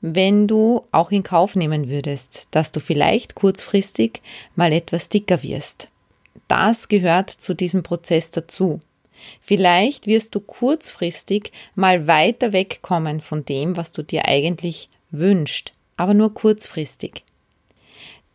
wenn 0.00 0.46
du 0.46 0.84
auch 0.92 1.10
in 1.10 1.22
Kauf 1.22 1.56
nehmen 1.56 1.88
würdest, 1.88 2.48
dass 2.50 2.72
du 2.72 2.80
vielleicht 2.80 3.34
kurzfristig 3.34 4.22
mal 4.56 4.72
etwas 4.72 5.08
dicker 5.08 5.42
wirst. 5.42 5.88
Das 6.48 6.88
gehört 6.88 7.30
zu 7.30 7.54
diesem 7.54 7.82
Prozess 7.82 8.30
dazu. 8.30 8.80
Vielleicht 9.42 10.06
wirst 10.06 10.34
du 10.34 10.40
kurzfristig 10.40 11.52
mal 11.74 12.06
weiter 12.06 12.52
wegkommen 12.52 13.20
von 13.20 13.44
dem, 13.44 13.76
was 13.76 13.92
du 13.92 14.02
dir 14.02 14.26
eigentlich 14.26 14.88
wünschst, 15.10 15.72
aber 15.96 16.14
nur 16.14 16.32
kurzfristig. 16.32 17.24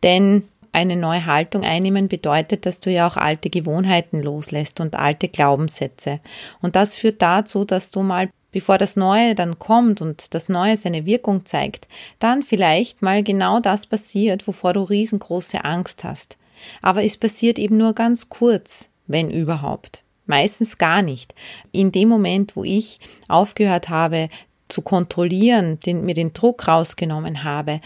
Denn 0.02 0.44
eine 0.72 0.96
neue 0.96 1.24
Haltung 1.24 1.64
einnehmen 1.64 2.06
bedeutet, 2.08 2.66
dass 2.66 2.80
du 2.80 2.90
ja 2.90 3.06
auch 3.06 3.16
alte 3.16 3.48
Gewohnheiten 3.48 4.22
loslässt 4.22 4.78
und 4.80 4.94
alte 4.94 5.28
Glaubenssätze. 5.28 6.20
Und 6.60 6.76
das 6.76 6.94
führt 6.94 7.22
dazu, 7.22 7.64
dass 7.64 7.90
du 7.90 8.02
mal, 8.02 8.28
bevor 8.56 8.78
das 8.78 8.96
Neue 8.96 9.34
dann 9.34 9.58
kommt 9.58 10.00
und 10.00 10.32
das 10.32 10.48
Neue 10.48 10.78
seine 10.78 11.04
Wirkung 11.04 11.44
zeigt, 11.44 11.88
dann 12.20 12.42
vielleicht 12.42 13.02
mal 13.02 13.22
genau 13.22 13.60
das 13.60 13.84
passiert, 13.84 14.48
wovor 14.48 14.72
du 14.72 14.80
riesengroße 14.80 15.62
Angst 15.62 16.04
hast. 16.04 16.38
Aber 16.80 17.04
es 17.04 17.18
passiert 17.18 17.58
eben 17.58 17.76
nur 17.76 17.92
ganz 17.92 18.30
kurz, 18.30 18.88
wenn 19.06 19.30
überhaupt. 19.30 20.04
Meistens 20.24 20.78
gar 20.78 21.02
nicht. 21.02 21.34
In 21.70 21.92
dem 21.92 22.08
Moment, 22.08 22.56
wo 22.56 22.64
ich 22.64 22.98
aufgehört 23.28 23.90
habe 23.90 24.30
zu 24.68 24.80
kontrollieren, 24.80 25.78
den, 25.80 26.06
mir 26.06 26.14
den 26.14 26.32
Druck 26.32 26.66
rausgenommen 26.66 27.44
habe, 27.44 27.82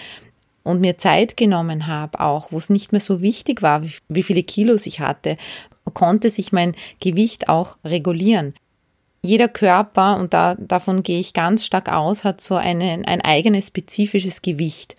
und 0.63 0.81
mir 0.81 0.99
Zeit 0.99 1.37
genommen 1.37 1.89
habe, 1.89 2.21
auch 2.21 2.53
wo 2.53 2.59
es 2.59 2.71
nicht 2.71 2.93
mehr 2.93 3.01
so 3.01 3.23
wichtig 3.23 3.63
war, 3.63 3.83
wie, 3.83 3.95
wie 4.09 4.23
viele 4.23 4.45
Kilos 4.45 4.87
ich 4.87 5.01
hatte, 5.01 5.37
konnte 5.95 6.31
sich 6.31 6.53
mein 6.53 6.77
Gewicht 7.01 7.49
auch 7.49 7.77
regulieren. 7.83 8.55
Jeder 9.23 9.49
Körper, 9.49 10.17
und 10.17 10.33
da, 10.33 10.55
davon 10.55 11.03
gehe 11.03 11.21
ich 11.21 11.35
ganz 11.35 11.65
stark 11.65 11.93
aus, 11.93 12.25
hat 12.25 12.41
so 12.41 12.55
eine, 12.55 13.03
ein 13.07 13.21
eigenes 13.21 13.69
spezifisches 13.69 14.41
Gewicht. 14.41 14.97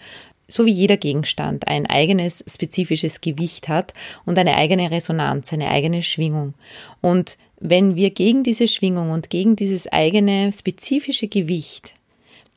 So 0.47 0.65
wie 0.65 0.71
jeder 0.71 0.97
Gegenstand 0.97 1.67
ein 1.67 1.85
eigenes 1.85 2.43
spezifisches 2.47 3.21
Gewicht 3.21 3.67
hat 3.67 3.93
und 4.25 4.37
eine 4.37 4.55
eigene 4.55 4.91
Resonanz, 4.91 5.53
eine 5.53 5.69
eigene 5.69 6.03
Schwingung. 6.03 6.53
Und 6.99 7.37
wenn 7.59 7.95
wir 7.95 8.09
gegen 8.09 8.43
diese 8.43 8.67
Schwingung 8.67 9.11
und 9.11 9.29
gegen 9.29 9.55
dieses 9.55 9.87
eigene 9.87 10.51
spezifische 10.51 11.27
Gewicht, 11.27 11.93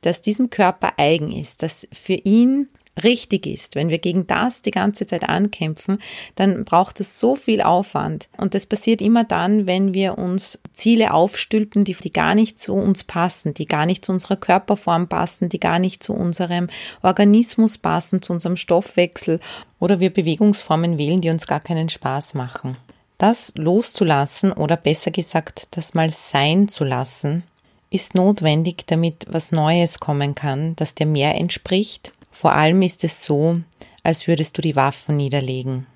das 0.00 0.20
diesem 0.20 0.50
Körper 0.50 0.94
eigen 0.98 1.30
ist, 1.30 1.62
das 1.62 1.86
für 1.92 2.14
ihn 2.14 2.68
richtig 3.02 3.46
ist, 3.46 3.74
wenn 3.74 3.88
wir 3.88 3.98
gegen 3.98 4.26
das 4.26 4.62
die 4.62 4.70
ganze 4.70 5.06
Zeit 5.06 5.28
ankämpfen, 5.28 5.98
dann 6.36 6.64
braucht 6.64 7.00
es 7.00 7.18
so 7.18 7.34
viel 7.34 7.60
Aufwand. 7.60 8.28
Und 8.36 8.54
das 8.54 8.66
passiert 8.66 9.02
immer 9.02 9.24
dann, 9.24 9.66
wenn 9.66 9.94
wir 9.94 10.18
uns 10.18 10.60
Ziele 10.72 11.12
aufstülpen, 11.12 11.84
die, 11.84 11.94
die 11.94 12.12
gar 12.12 12.34
nicht 12.34 12.58
zu 12.58 12.74
uns 12.74 13.02
passen, 13.04 13.54
die 13.54 13.66
gar 13.66 13.86
nicht 13.86 14.04
zu 14.04 14.12
unserer 14.12 14.36
Körperform 14.36 15.08
passen, 15.08 15.48
die 15.48 15.60
gar 15.60 15.78
nicht 15.78 16.02
zu 16.02 16.14
unserem 16.14 16.68
Organismus 17.02 17.78
passen, 17.78 18.22
zu 18.22 18.32
unserem 18.32 18.56
Stoffwechsel 18.56 19.40
oder 19.80 20.00
wir 20.00 20.10
Bewegungsformen 20.10 20.98
wählen, 20.98 21.20
die 21.20 21.30
uns 21.30 21.46
gar 21.46 21.60
keinen 21.60 21.88
Spaß 21.88 22.34
machen. 22.34 22.76
Das 23.18 23.54
loszulassen 23.56 24.52
oder 24.52 24.76
besser 24.76 25.10
gesagt, 25.10 25.68
das 25.72 25.94
mal 25.94 26.10
sein 26.10 26.68
zu 26.68 26.84
lassen, 26.84 27.44
ist 27.90 28.14
notwendig, 28.14 28.86
damit 28.86 29.26
was 29.28 29.52
Neues 29.52 30.00
kommen 30.00 30.34
kann, 30.34 30.74
das 30.76 30.96
dir 30.96 31.06
mehr 31.06 31.36
entspricht 31.36 32.12
vor 32.34 32.52
allem 32.52 32.82
ist 32.82 33.04
es 33.04 33.22
so, 33.22 33.60
als 34.02 34.26
würdest 34.26 34.58
du 34.58 34.62
die 34.62 34.74
Waffen 34.74 35.16
niederlegen. 35.16 35.86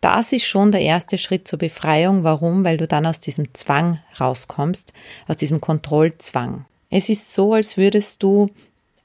Das 0.00 0.32
ist 0.32 0.46
schon 0.46 0.72
der 0.72 0.80
erste 0.80 1.18
Schritt 1.18 1.46
zur 1.46 1.58
Befreiung. 1.58 2.24
Warum? 2.24 2.64
Weil 2.64 2.78
du 2.78 2.88
dann 2.88 3.04
aus 3.04 3.20
diesem 3.20 3.54
Zwang 3.54 4.00
rauskommst, 4.18 4.94
aus 5.28 5.36
diesem 5.36 5.60
Kontrollzwang. 5.60 6.64
Es 6.88 7.10
ist 7.10 7.34
so, 7.34 7.52
als 7.52 7.76
würdest 7.76 8.22
du 8.22 8.48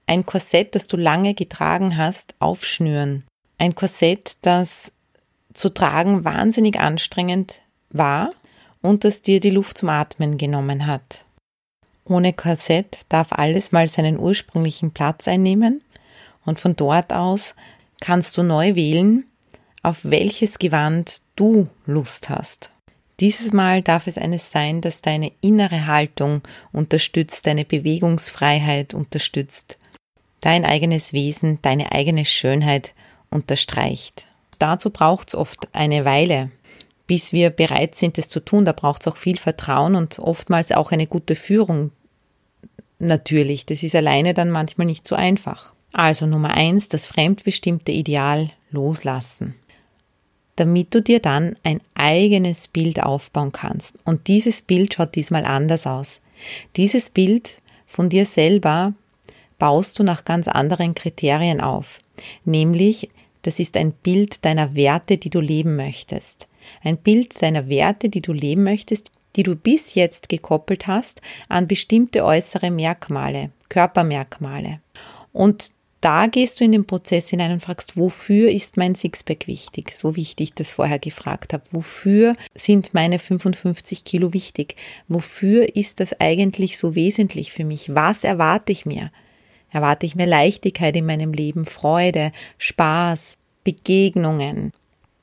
ein 0.08 0.26
Korsett, 0.26 0.74
das 0.74 0.88
du 0.88 0.96
lange 0.96 1.34
getragen 1.34 1.98
hast, 1.98 2.34
aufschnüren. 2.40 3.26
Ein 3.58 3.76
Korsett, 3.76 4.38
das 4.42 4.94
zu 5.54 5.68
tragen 5.70 6.24
wahnsinnig 6.24 6.80
anstrengend 6.80 7.60
war 7.90 8.32
und 8.82 9.04
das 9.04 9.22
dir 9.22 9.42
die 9.42 9.50
Luft 9.50 9.78
zum 9.78 9.90
Atmen 9.90 10.38
genommen 10.38 10.88
hat. 10.88 11.26
Ohne 12.06 12.32
Korsett 12.32 13.00
darf 13.10 13.34
alles 13.34 13.74
mal 13.74 13.90
seinen 13.90 14.18
ursprünglichen 14.18 14.92
Platz 14.92 15.28
einnehmen 15.28 15.84
und 16.46 16.60
von 16.60 16.76
dort 16.76 17.14
aus 17.14 17.56
kannst 18.02 18.38
du 18.38 18.44
neu 18.44 18.76
wählen, 18.76 19.26
auf 19.82 20.00
welches 20.04 20.60
Gewand 20.60 21.22
du 21.36 21.68
Lust 21.86 22.30
hast. 22.30 22.72
Dieses 23.20 23.54
Mal 23.54 23.82
darf 23.82 24.08
es 24.08 24.18
eines 24.18 24.52
sein, 24.52 24.82
das 24.82 25.02
deine 25.02 25.32
innere 25.42 25.86
Haltung 25.88 26.42
unterstützt, 26.72 27.46
deine 27.46 27.64
Bewegungsfreiheit 27.64 28.94
unterstützt, 28.94 29.78
dein 30.42 30.66
eigenes 30.66 31.14
Wesen, 31.14 31.60
deine 31.62 31.92
eigene 31.92 32.26
Schönheit 32.26 32.94
unterstreicht. 33.30 34.26
Dazu 34.60 34.90
braucht 34.90 35.30
es 35.30 35.36
oft 35.36 35.68
eine 35.74 36.06
Weile, 36.06 36.52
bis 37.08 37.34
wir 37.34 37.50
bereit 37.50 37.96
sind, 37.96 38.18
es 38.18 38.30
zu 38.30 38.40
tun. 38.40 38.66
Da 38.66 38.72
braucht 38.72 39.02
es 39.02 39.08
auch 39.08 39.18
viel 39.18 39.38
Vertrauen 39.38 39.96
und 39.96 40.20
oftmals 40.20 40.72
auch 40.72 40.92
eine 40.92 41.08
gute 41.08 41.36
Führung. 41.36 41.92
Natürlich, 43.00 43.66
das 43.66 43.84
ist 43.84 43.96
alleine 43.96 44.34
dann 44.34 44.50
manchmal 44.50 44.88
nicht 44.88 45.06
so 45.06 45.16
einfach. 45.16 45.74
Also 45.94 46.26
Nummer 46.26 46.56
eins, 46.56 46.90
das 46.90 47.06
fremdbestimmte 47.06 47.92
Ideal 47.92 48.50
loslassen, 48.72 49.54
damit 50.56 50.94
du 50.94 51.02
dir 51.02 51.20
dann 51.20 51.56
ein 51.64 51.82
eigenes 51.94 52.68
Bild 52.68 53.02
aufbauen 53.02 53.52
kannst. 53.52 54.00
Und 54.04 54.28
dieses 54.28 54.64
Bild 54.64 54.96
schaut 54.96 55.16
diesmal 55.16 55.46
anders 55.46 55.86
aus. 55.86 56.22
Dieses 56.76 57.12
Bild 57.12 57.62
von 57.86 58.10
dir 58.10 58.26
selber 58.26 58.94
baust 59.60 60.00
du 60.00 60.04
nach 60.04 60.26
ganz 60.26 60.48
anderen 60.48 60.96
Kriterien 60.96 61.62
auf. 61.62 62.00
Nämlich, 62.44 63.10
das 63.44 63.60
ist 63.60 63.78
ein 63.78 63.92
Bild 63.92 64.44
deiner 64.46 64.76
Werte, 64.76 65.20
die 65.20 65.30
du 65.30 65.40
leben 65.40 65.76
möchtest. 65.76 66.48
Ein 66.84 66.98
Bild 66.98 67.40
deiner 67.42 67.70
Werte, 67.70 68.10
die 68.10 68.22
du 68.22 68.34
leben 68.34 68.64
möchtest, 68.64 69.12
die 69.36 69.44
du 69.44 69.56
bis 69.56 69.94
jetzt 69.94 70.28
gekoppelt 70.28 70.88
hast 70.88 71.22
an 71.50 71.68
bestimmte 71.68 72.26
äußere 72.26 72.72
Merkmale, 72.72 73.52
Körpermerkmale. 73.70 74.80
Und 75.32 75.72
da 76.04 76.28
gehst 76.28 76.60
du 76.60 76.66
in 76.66 76.74
den 76.74 76.86
Prozess 76.86 77.30
hinein 77.30 77.54
und 77.54 77.62
fragst, 77.62 77.96
wofür 77.96 78.52
ist 78.52 78.76
mein 78.76 78.94
Sixpack 78.94 79.48
wichtig? 79.48 79.94
So 79.94 80.18
wie 80.18 80.22
ich 80.22 80.36
dich 80.36 80.54
das 80.54 80.74
vorher 80.74 81.00
gefragt 81.00 81.54
habe. 81.54 81.64
Wofür 81.72 82.36
sind 82.54 82.94
meine 82.94 83.20
55 83.20 84.04
Kilo 84.04 84.34
wichtig? 84.34 84.76
Wofür 85.08 85.78
ist 85.78 86.02
das 86.02 86.20
eigentlich 86.20 86.78
so 86.78 86.96
wesentlich 86.96 87.54
für 87.54 87.64
mich? 87.64 87.96
Was 87.96 88.26
erwarte 88.26 88.74
ich 88.74 88.86
mir? 88.86 89.12
Erwarte 89.72 90.06
ich 90.06 90.16
mir 90.16 90.26
Leichtigkeit 90.26 90.94
in 90.98 91.06
meinem 91.06 91.32
Leben, 91.32 91.66
Freude, 91.66 92.34
Spaß, 92.58 93.38
Begegnungen, 93.64 94.74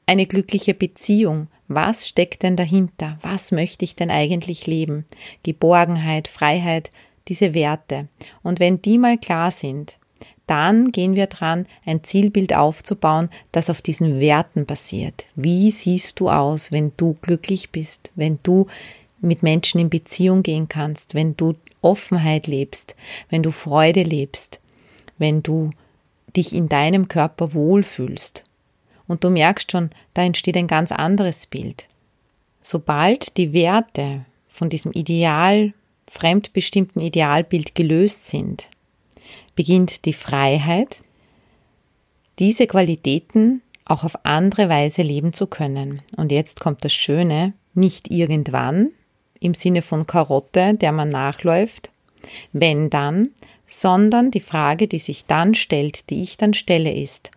eine 0.06 0.24
glückliche 0.24 0.72
Beziehung? 0.72 1.48
Was 1.68 2.08
steckt 2.08 2.42
denn 2.42 2.56
dahinter? 2.56 3.18
Was 3.20 3.52
möchte 3.52 3.84
ich 3.84 3.96
denn 3.96 4.10
eigentlich 4.10 4.66
leben? 4.66 5.04
Geborgenheit, 5.42 6.26
Freiheit, 6.26 6.90
diese 7.28 7.52
Werte. 7.52 8.08
Und 8.42 8.60
wenn 8.60 8.80
die 8.80 8.96
mal 8.96 9.18
klar 9.18 9.50
sind, 9.50 9.99
dann 10.50 10.90
gehen 10.90 11.14
wir 11.14 11.28
dran, 11.28 11.66
ein 11.86 12.02
Zielbild 12.02 12.54
aufzubauen, 12.54 13.30
das 13.52 13.70
auf 13.70 13.82
diesen 13.82 14.18
Werten 14.18 14.66
basiert. 14.66 15.26
Wie 15.36 15.70
siehst 15.70 16.18
du 16.18 16.28
aus, 16.28 16.72
wenn 16.72 16.90
du 16.96 17.16
glücklich 17.22 17.70
bist, 17.70 18.10
wenn 18.16 18.40
du 18.42 18.66
mit 19.20 19.44
Menschen 19.44 19.80
in 19.80 19.90
Beziehung 19.90 20.42
gehen 20.42 20.68
kannst, 20.68 21.14
wenn 21.14 21.36
du 21.36 21.54
Offenheit 21.82 22.48
lebst, 22.48 22.96
wenn 23.28 23.44
du 23.44 23.52
Freude 23.52 24.02
lebst, 24.02 24.60
wenn 25.18 25.42
du 25.42 25.70
dich 26.36 26.52
in 26.52 26.68
deinem 26.68 27.06
Körper 27.06 27.54
wohlfühlst. 27.54 28.42
Und 29.06 29.22
du 29.22 29.30
merkst 29.30 29.70
schon, 29.70 29.90
da 30.14 30.22
entsteht 30.22 30.56
ein 30.56 30.66
ganz 30.66 30.90
anderes 30.90 31.46
Bild. 31.46 31.86
Sobald 32.60 33.36
die 33.36 33.52
Werte 33.52 34.24
von 34.48 34.68
diesem 34.68 34.92
Ideal, 34.92 35.74
fremdbestimmten 36.08 37.00
Idealbild 37.00 37.76
gelöst 37.76 38.26
sind, 38.26 38.68
beginnt 39.54 40.04
die 40.04 40.12
Freiheit, 40.12 41.02
diese 42.38 42.66
Qualitäten 42.66 43.62
auch 43.84 44.04
auf 44.04 44.24
andere 44.24 44.68
Weise 44.68 45.02
leben 45.02 45.32
zu 45.32 45.46
können. 45.46 46.00
Und 46.16 46.32
jetzt 46.32 46.60
kommt 46.60 46.84
das 46.84 46.92
Schöne, 46.92 47.52
nicht 47.74 48.10
irgendwann 48.10 48.90
im 49.40 49.54
Sinne 49.54 49.82
von 49.82 50.06
Karotte, 50.06 50.74
der 50.74 50.92
man 50.92 51.08
nachläuft, 51.08 51.90
wenn 52.52 52.90
dann, 52.90 53.30
sondern 53.66 54.30
die 54.30 54.40
Frage, 54.40 54.88
die 54.88 54.98
sich 54.98 55.26
dann 55.26 55.54
stellt, 55.54 56.10
die 56.10 56.22
ich 56.22 56.36
dann 56.36 56.54
stelle, 56.54 56.92
ist, 56.92 57.30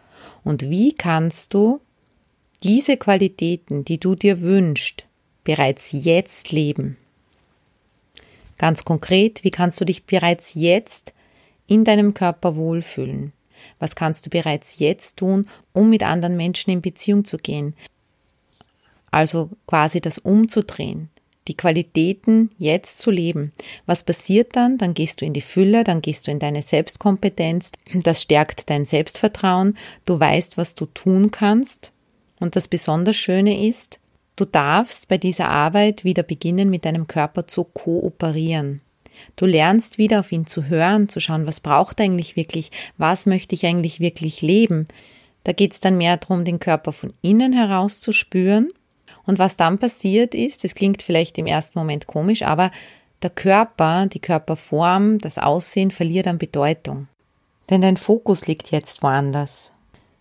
und 0.43 0.69
wie 0.69 0.93
kannst 0.93 1.53
du 1.53 1.79
diese 2.63 2.97
Qualitäten, 2.97 3.85
die 3.85 3.99
du 3.99 4.15
dir 4.15 4.41
wünschst, 4.41 5.05
bereits 5.43 5.91
jetzt 5.91 6.51
leben? 6.51 6.97
Ganz 8.57 8.85
konkret, 8.85 9.43
wie 9.43 9.51
kannst 9.51 9.79
du 9.79 9.85
dich 9.85 10.05
bereits 10.05 10.53
jetzt 10.53 11.13
in 11.73 11.83
deinem 11.83 12.13
Körper 12.13 12.55
wohlfühlen? 12.55 13.33
Was 13.79 13.95
kannst 13.95 14.25
du 14.25 14.29
bereits 14.29 14.77
jetzt 14.79 15.17
tun, 15.17 15.47
um 15.73 15.89
mit 15.89 16.03
anderen 16.03 16.37
Menschen 16.37 16.69
in 16.71 16.81
Beziehung 16.81 17.25
zu 17.25 17.37
gehen? 17.37 17.73
Also 19.09 19.49
quasi 19.65 19.99
das 19.99 20.19
umzudrehen, 20.19 21.09
die 21.47 21.57
Qualitäten 21.57 22.49
jetzt 22.57 22.99
zu 22.99 23.09
leben. 23.09 23.51
Was 23.85 24.03
passiert 24.03 24.55
dann? 24.55 24.77
Dann 24.77 24.93
gehst 24.93 25.21
du 25.21 25.25
in 25.25 25.33
die 25.33 25.41
Fülle, 25.41 25.83
dann 25.83 26.01
gehst 26.01 26.27
du 26.27 26.31
in 26.31 26.39
deine 26.39 26.61
Selbstkompetenz, 26.61 27.71
das 27.93 28.21
stärkt 28.21 28.69
dein 28.69 28.85
Selbstvertrauen, 28.85 29.77
du 30.05 30.19
weißt, 30.19 30.57
was 30.57 30.75
du 30.75 30.85
tun 30.85 31.31
kannst. 31.31 31.91
Und 32.39 32.55
das 32.55 32.67
besonders 32.67 33.15
Schöne 33.15 33.67
ist, 33.67 33.99
du 34.35 34.45
darfst 34.45 35.07
bei 35.07 35.17
dieser 35.17 35.49
Arbeit 35.49 36.03
wieder 36.03 36.23
beginnen, 36.23 36.69
mit 36.69 36.85
deinem 36.85 37.07
Körper 37.07 37.47
zu 37.47 37.63
kooperieren. 37.63 38.81
Du 39.35 39.45
lernst 39.45 39.97
wieder 39.97 40.19
auf 40.19 40.31
ihn 40.31 40.45
zu 40.45 40.65
hören, 40.65 41.09
zu 41.09 41.19
schauen, 41.19 41.47
was 41.47 41.59
braucht 41.59 41.99
er 41.99 42.05
eigentlich 42.05 42.35
wirklich, 42.35 42.71
was 42.97 43.25
möchte 43.25 43.55
ich 43.55 43.65
eigentlich 43.65 43.99
wirklich 43.99 44.41
leben. 44.41 44.87
Da 45.43 45.51
geht 45.51 45.73
es 45.73 45.79
dann 45.79 45.97
mehr 45.97 46.17
darum, 46.17 46.45
den 46.45 46.59
Körper 46.59 46.93
von 46.93 47.13
innen 47.21 47.53
heraus 47.53 47.99
zu 47.99 48.11
spüren. 48.11 48.69
Und 49.25 49.39
was 49.39 49.57
dann 49.57 49.77
passiert 49.77 50.35
ist, 50.35 50.63
das 50.63 50.75
klingt 50.75 51.01
vielleicht 51.01 51.37
im 51.37 51.45
ersten 51.45 51.79
Moment 51.79 52.07
komisch, 52.07 52.43
aber 52.43 52.71
der 53.21 53.29
Körper, 53.29 54.07
die 54.07 54.19
Körperform, 54.19 55.17
das 55.17 55.37
Aussehen 55.37 55.91
verliert 55.91 56.27
an 56.27 56.37
Bedeutung. 56.37 57.07
Denn 57.69 57.81
dein 57.81 57.97
Fokus 57.97 58.47
liegt 58.47 58.71
jetzt 58.71 59.01
woanders. 59.01 59.71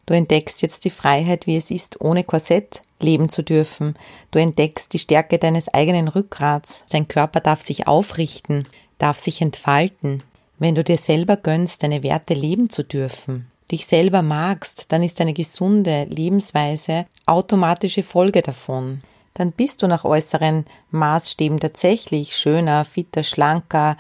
Du 0.07 0.15
entdeckst 0.15 0.63
jetzt 0.63 0.85
die 0.85 0.91
Freiheit, 0.91 1.47
wie 1.47 1.57
es 1.57 1.71
ist, 1.71 2.01
ohne 2.01 2.23
Korsett 2.25 2.83
leben 3.03 3.29
zu 3.29 3.43
dürfen. 3.43 3.95
Du 4.31 4.39
entdeckst 4.39 4.93
die 4.93 4.99
Stärke 4.99 5.39
deines 5.39 5.69
eigenen 5.69 6.09
Rückgrats. 6.09 6.85
Dein 6.91 7.09
Körper 7.09 7.41
darf 7.41 7.61
sich 7.61 7.87
aufrichten 7.87 8.65
darf 9.03 9.19
sich 9.19 9.43
entfalten. 9.43 10.23
Wenn 10.59 10.77
du 10.77 10.85
dir 10.85 10.97
selber 10.97 11.37
gönnst, 11.37 11.83
deine 11.83 12.05
Werte 12.05 12.35
leben 12.35 12.71
zu 12.71 12.85
dürfen, 12.85 13.51
dich 13.71 13.85
selber 13.87 14.23
magst, 14.23 14.87
dann 14.93 15.03
ist 15.03 15.21
eine 15.21 15.33
gesunde 15.33 16.05
Lebensweise 16.05 17.07
automatische 17.27 18.05
Folge 18.05 18.43
davon. 18.43 19.03
Dann 19.35 19.51
bist 19.51 19.83
du 19.83 19.89
nach 19.89 20.05
äußeren 20.05 20.67
Maßstäben 20.93 21.59
tatsächlich 21.59 22.37
schöner, 22.37 22.85
fitter, 22.85 23.25
schlanker, 23.25 23.97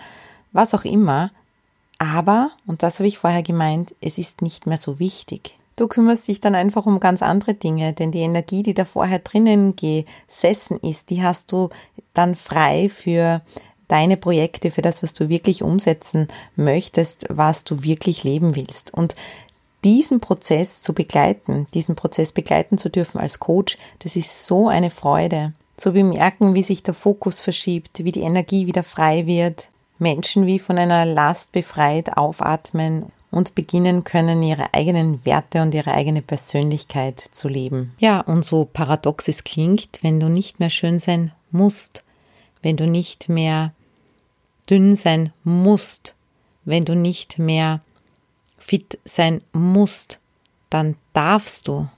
was 0.53 0.73
auch 0.73 0.85
immer. 0.85 1.33
Aber, 1.99 2.53
und 2.67 2.85
das 2.85 3.01
habe 3.01 3.09
ich 3.09 3.19
vorher 3.19 3.43
gemeint, 3.43 3.95
es 4.01 4.19
ist 4.19 4.41
nicht 4.41 4.67
mehr 4.67 4.79
so 4.79 5.01
wichtig. 5.01 5.57
Du 5.83 5.89
kümmerst 5.89 6.29
dich 6.29 6.39
dann 6.41 6.55
einfach 6.55 6.87
um 6.87 7.01
ganz 7.01 7.23
andere 7.23 7.55
Dinge, 7.55 7.93
denn 7.93 8.13
die 8.13 8.21
Energie, 8.21 8.63
die 8.63 8.73
da 8.73 8.85
vorher 8.85 9.19
drinnen 9.19 9.75
gesessen 9.75 10.79
ist, 10.81 11.11
die 11.11 11.25
hast 11.25 11.51
du 11.51 11.71
dann 12.15 12.37
frei 12.37 12.89
für 12.89 13.43
deine 13.89 14.17
Projekte, 14.17 14.71
für 14.71 14.81
das, 14.81 15.03
was 15.03 15.13
du 15.13 15.29
wirklich 15.29 15.65
umsetzen 15.65 16.29
möchtest, 16.55 17.27
was 17.31 17.65
du 17.65 17.83
wirklich 17.83 18.23
leben 18.23 18.55
willst. 18.55 18.95
Und 18.95 19.17
diesen 19.83 20.21
Prozess 20.21 20.83
zu 20.83 20.95
begleiten, 20.95 21.67
diesen 21.75 21.97
Prozess 21.97 22.31
begleiten 22.33 22.79
zu 22.79 22.89
dürfen 22.89 23.19
als 23.19 23.41
Coach, 23.41 23.77
das 23.99 24.15
ist 24.15 24.47
so 24.47 24.69
eine 24.69 24.91
Freude. 24.91 25.53
Zu 25.77 25.95
bemerken, 25.95 26.55
wie 26.55 26.63
sich 26.63 26.85
der 26.85 26.95
Fokus 26.95 27.41
verschiebt, 27.41 28.05
wie 28.05 28.13
die 28.13 28.23
Energie 28.23 28.69
wieder 28.69 28.85
frei 28.85 29.27
wird, 29.27 29.69
Menschen 29.99 30.47
wie 30.47 30.61
von 30.61 30.79
einer 30.79 31.05
Last 31.05 31.51
befreit 31.51 32.17
aufatmen 32.17 33.07
und 33.33 33.55
beginnen 33.55 34.05
können, 34.05 34.43
ihre 34.43 34.75
eigenen 34.75 35.25
Werte 35.25 35.63
und 35.63 35.75
ihre 35.75 35.93
eigene 35.95 36.21
Persönlichkeit 36.23 37.19
zu 37.19 37.49
leben. 37.49 37.95
Ja, 37.99 38.21
und 38.21 38.45
so 38.45 38.67
paradox 38.67 39.27
es 39.27 39.43
klingt, 39.43 39.99
wenn 40.03 40.21
du 40.21 40.29
nicht 40.29 40.61
mehr 40.61 40.71
schön 40.71 41.01
sein 41.01 41.33
musst, 41.51 42.05
wenn 42.61 42.77
du 42.77 42.87
nicht 42.87 43.31
mehr 43.31 43.73
dünn 44.71 44.95
sein 44.95 45.33
musst, 45.45 46.15
wenn 46.65 46.85
du 46.85 46.95
nicht 46.95 47.39
mehr 47.39 47.81
fit 48.59 48.99
sein 49.05 49.41
musst, 49.53 50.21
dann 50.69 50.97
darfst 51.15 51.69
du 51.69 51.89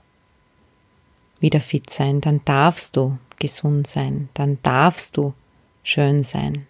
wieder 1.41 1.59
fit 1.59 1.89
sein, 1.89 2.21
dann 2.21 2.41
darfst 2.45 2.95
du 2.95 3.17
gesund 3.39 3.87
sein, 3.87 4.29
dann 4.33 4.57
darfst 4.63 5.17
du 5.17 5.33
schön 5.83 6.23
sein. 6.23 6.65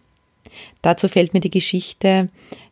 Dazu 0.82 1.08
fällt 1.08 1.34
mir 1.34 1.40
die 1.40 1.52
Geschichte 1.52 2.30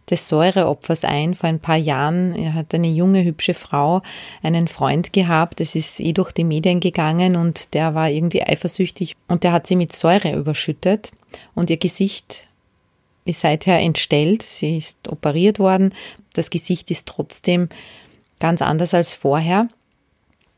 des 0.10 0.28
Säureopfers 0.28 1.04
ein. 1.04 1.36
Vor 1.36 1.50
ein 1.50 1.60
paar 1.60 1.78
Jahren 1.78 2.54
hat 2.54 2.74
eine 2.74 2.90
junge, 2.90 3.24
hübsche 3.24 3.54
Frau 3.54 4.02
einen 4.42 4.68
Freund 4.68 5.14
gehabt. 5.14 5.62
Es 5.62 5.76
ist 5.76 6.00
eh 6.00 6.14
durch 6.14 6.32
die 6.32 6.44
Medien 6.44 6.80
gegangen 6.80 7.36
und 7.36 7.74
der 7.74 7.96
war 7.96 8.10
irgendwie 8.10 8.44
eifersüchtig 8.44 9.16
und 9.28 9.44
der 9.44 9.52
hat 9.52 9.68
sie 9.68 9.76
mit 9.76 9.94
Säure 9.94 10.34
überschüttet 10.34 11.12
und 11.56 11.70
ihr 11.70 11.78
Gesicht 11.78 12.48
ist 13.26 13.42
seither 13.42 13.80
entstellt, 13.80 14.44
sie 14.44 14.78
ist 14.78 15.08
operiert 15.08 15.60
worden, 15.60 15.94
das 16.34 16.50
Gesicht 16.50 16.92
ist 16.92 17.08
trotzdem 17.08 17.70
ganz 18.40 18.62
anders 18.62 18.94
als 18.94 19.14
vorher. 19.14 19.70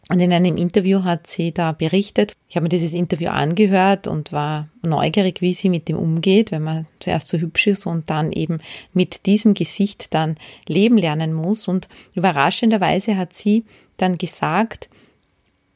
Und 0.07 0.19
in 0.19 0.31
einem 0.31 0.55
Interview 0.55 1.03
hat 1.03 1.25
sie 1.25 1.51
da 1.51 1.71
berichtet, 1.71 2.33
ich 2.47 2.55
habe 2.55 2.65
mir 2.65 2.69
dieses 2.69 2.93
Interview 2.93 3.29
angehört 3.29 4.05
und 4.05 4.31
war 4.31 4.69
neugierig, 4.83 5.41
wie 5.41 5.53
sie 5.53 5.69
mit 5.69 5.87
dem 5.87 5.97
umgeht, 5.97 6.51
wenn 6.51 6.61
man 6.61 6.87
zuerst 6.99 7.27
so 7.27 7.39
hübsch 7.39 7.65
ist 7.67 7.87
und 7.87 8.09
dann 8.11 8.31
eben 8.31 8.59
mit 8.93 9.25
diesem 9.25 9.55
Gesicht 9.55 10.13
dann 10.13 10.37
leben 10.67 10.97
lernen 10.97 11.33
muss. 11.33 11.67
Und 11.67 11.87
überraschenderweise 12.13 13.17
hat 13.17 13.33
sie 13.33 13.65
dann 13.97 14.19
gesagt, 14.19 14.89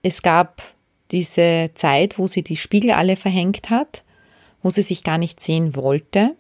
es 0.04 0.22
gab 0.22 0.62
diese 1.12 1.72
Zeit, 1.74 2.20
wo 2.20 2.28
sie 2.28 2.44
die 2.44 2.56
Spiegel 2.56 2.92
alle 2.92 3.16
verhängt 3.16 3.72
hat, 3.72 4.04
wo 4.62 4.70
sie 4.70 4.84
sich 4.84 5.04
gar 5.04 5.18
nicht 5.18 5.40
sehen 5.42 5.76
wollte, 5.76 6.36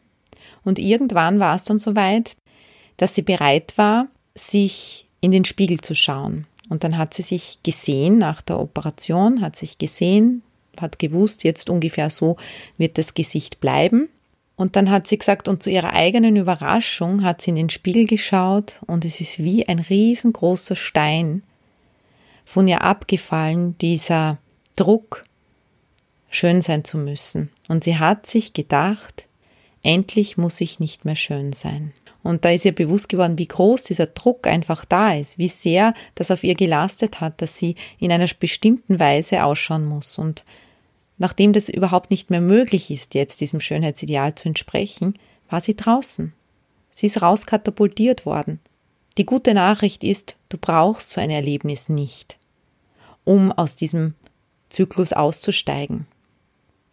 und 0.63 0.79
irgendwann 0.79 1.39
war 1.39 1.55
es 1.55 1.63
dann 1.63 1.79
so 1.79 1.95
weit, 1.95 2.37
dass 2.97 3.15
sie 3.15 3.21
bereit 3.21 3.73
war, 3.77 4.07
sich 4.35 5.07
in 5.21 5.31
den 5.31 5.45
Spiegel 5.45 5.79
zu 5.81 5.95
schauen. 5.95 6.45
Und 6.69 6.83
dann 6.83 6.97
hat 6.97 7.13
sie 7.13 7.23
sich 7.23 7.59
gesehen 7.63 8.19
nach 8.19 8.41
der 8.41 8.59
Operation, 8.59 9.41
hat 9.41 9.55
sich 9.55 9.77
gesehen, 9.77 10.43
hat 10.79 10.99
gewusst, 10.99 11.43
jetzt 11.43 11.69
ungefähr 11.69 12.09
so 12.09 12.37
wird 12.77 12.97
das 12.97 13.15
Gesicht 13.15 13.59
bleiben. 13.59 14.09
Und 14.55 14.75
dann 14.75 14.89
hat 14.89 15.07
sie 15.07 15.17
gesagt, 15.17 15.47
und 15.47 15.63
zu 15.63 15.69
ihrer 15.69 15.93
eigenen 15.93 16.35
Überraschung 16.35 17.23
hat 17.23 17.41
sie 17.41 17.51
in 17.51 17.55
den 17.55 17.69
Spiegel 17.69 18.05
geschaut 18.05 18.79
und 18.85 19.05
es 19.05 19.19
ist 19.21 19.39
wie 19.39 19.67
ein 19.67 19.79
riesengroßer 19.79 20.75
Stein 20.75 21.43
von 22.45 22.67
ihr 22.67 22.81
abgefallen, 22.81 23.77
dieser 23.79 24.37
Druck, 24.75 25.23
schön 26.29 26.61
sein 26.61 26.83
zu 26.83 26.97
müssen. 26.97 27.51
Und 27.67 27.83
sie 27.83 27.97
hat 27.99 28.27
sich 28.27 28.53
gedacht, 28.53 29.27
endlich 29.81 30.37
muss 30.37 30.59
ich 30.59 30.79
nicht 30.79 31.05
mehr 31.05 31.15
schön 31.15 31.53
sein. 31.53 31.93
Und 32.29 32.45
da 32.45 32.51
ist 32.51 32.63
ihr 32.63 32.75
bewusst 32.75 33.09
geworden, 33.09 33.39
wie 33.39 33.47
groß 33.47 33.85
dieser 33.85 34.05
Druck 34.05 34.45
einfach 34.45 34.85
da 34.85 35.15
ist, 35.15 35.39
wie 35.39 35.47
sehr 35.47 35.95
das 36.13 36.29
auf 36.29 36.43
ihr 36.43 36.53
gelastet 36.53 37.21
hat, 37.21 37.41
dass 37.41 37.57
sie 37.57 37.73
in 37.97 38.11
einer 38.11 38.27
bestimmten 38.39 38.99
Weise 38.99 39.43
ausschauen 39.43 39.83
muss. 39.83 40.19
Und 40.19 40.45
nachdem 41.17 41.53
das 41.53 41.69
überhaupt 41.69 42.11
nicht 42.11 42.29
mehr 42.29 42.39
möglich 42.39 42.91
ist, 42.91 43.15
jetzt 43.15 43.41
diesem 43.41 43.59
Schönheitsideal 43.59 44.35
zu 44.35 44.47
entsprechen, 44.47 45.17
war 45.49 45.59
sie 45.59 45.75
draußen. 45.75 46.33
Sie 46.91 47.07
ist 47.07 47.19
rauskatapultiert 47.19 48.27
worden. 48.27 48.59
Die 49.17 49.25
gute 49.25 49.55
Nachricht 49.55 50.03
ist, 50.03 50.37
du 50.49 50.59
brauchst 50.59 51.09
so 51.09 51.19
ein 51.19 51.31
Erlebnis 51.31 51.89
nicht, 51.89 52.37
um 53.25 53.51
aus 53.51 53.75
diesem 53.75 54.13
Zyklus 54.69 55.13
auszusteigen. 55.13 56.05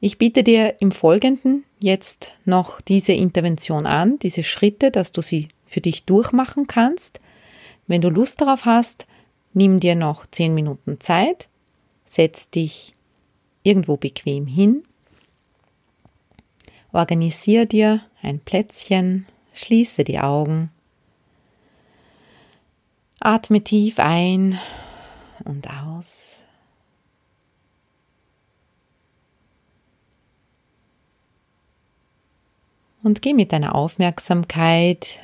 Ich 0.07 0.19
biete 0.19 0.45
dir 0.45 0.77
im 0.79 0.93
Folgenden 0.93 1.65
jetzt 1.81 2.33
noch 2.45 2.81
diese 2.81 3.13
Intervention 3.13 3.87
an, 3.87 4.21
diese 4.21 4.45
Schritte, 4.45 4.93
dass 4.93 5.11
du 5.11 5.21
sie 5.21 5.49
für 5.65 5.81
dich 5.81 6.05
durchmachen 6.05 6.69
kannst. 6.69 7.19
Wenn 7.89 8.03
du 8.03 8.09
Lust 8.09 8.41
darauf 8.41 8.67
hast, 8.67 9.09
nimm 9.53 9.81
dir 9.81 9.97
noch 9.97 10.25
zehn 10.29 10.55
Minuten 10.55 11.01
Zeit, 11.01 11.49
setz 12.07 12.51
dich 12.51 12.95
irgendwo 13.65 13.97
bequem 13.97 14.47
hin, 14.47 14.85
organisier 16.93 17.67
dir 17.67 18.01
ein 18.23 18.39
Plätzchen, 18.39 19.27
schließe 19.55 20.05
die 20.05 20.21
Augen, 20.21 20.71
atme 23.19 23.61
tief 23.61 23.99
ein 23.99 24.57
und 25.45 25.69
aus. 25.69 26.45
Und 33.07 33.23
geh 33.23 33.35
mit 33.35 33.53
deiner 33.53 33.77
Aufmerksamkeit 33.77 35.21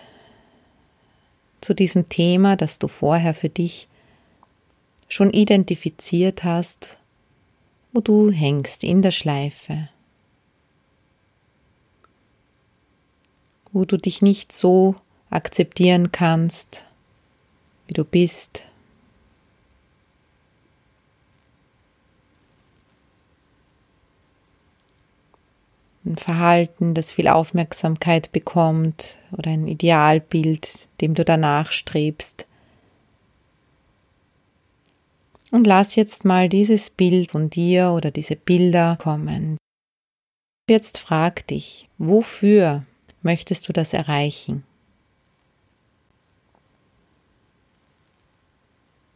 zu 1.60 1.74
diesem 1.74 2.08
Thema, 2.08 2.54
das 2.54 2.78
du 2.78 2.86
vorher 2.86 3.34
für 3.34 3.48
dich 3.48 3.88
schon 5.08 5.30
identifiziert 5.30 6.44
hast, 6.44 6.98
wo 7.92 8.00
du 8.00 8.30
hängst 8.30 8.84
in 8.84 9.02
der 9.02 9.10
Schleife, 9.10 9.88
wo 13.72 13.84
du 13.84 13.96
dich 13.96 14.22
nicht 14.22 14.52
so 14.52 14.94
akzeptieren 15.30 16.12
kannst, 16.12 16.84
wie 17.88 17.94
du 17.94 18.04
bist. 18.04 18.62
Ein 26.04 26.16
Verhalten, 26.16 26.94
das 26.94 27.12
viel 27.12 27.28
Aufmerksamkeit 27.28 28.32
bekommt 28.32 29.18
oder 29.30 29.50
ein 29.50 29.68
Idealbild, 29.68 30.88
dem 31.00 31.14
du 31.14 31.24
danach 31.24 31.72
strebst. 31.72 32.46
Und 35.50 35.66
lass 35.66 35.96
jetzt 35.96 36.24
mal 36.24 36.48
dieses 36.48 36.90
Bild 36.90 37.30
von 37.30 37.50
dir 37.50 37.90
oder 37.90 38.10
diese 38.10 38.36
Bilder 38.36 38.96
kommen. 39.00 39.58
Jetzt 40.68 40.98
frag 40.98 41.46
dich, 41.46 41.88
wofür 41.98 42.84
möchtest 43.22 43.68
du 43.68 43.72
das 43.72 43.92
erreichen? 43.92 44.64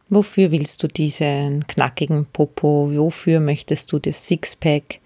Wofür 0.09 0.51
willst 0.51 0.83
du 0.83 0.87
diesen 0.87 1.67
knackigen 1.67 2.25
Popo? 2.27 2.91
Wofür 2.93 3.39
möchtest 3.41 3.91
du 3.91 3.99
das 3.99 4.27
Sixpack? 4.27 4.99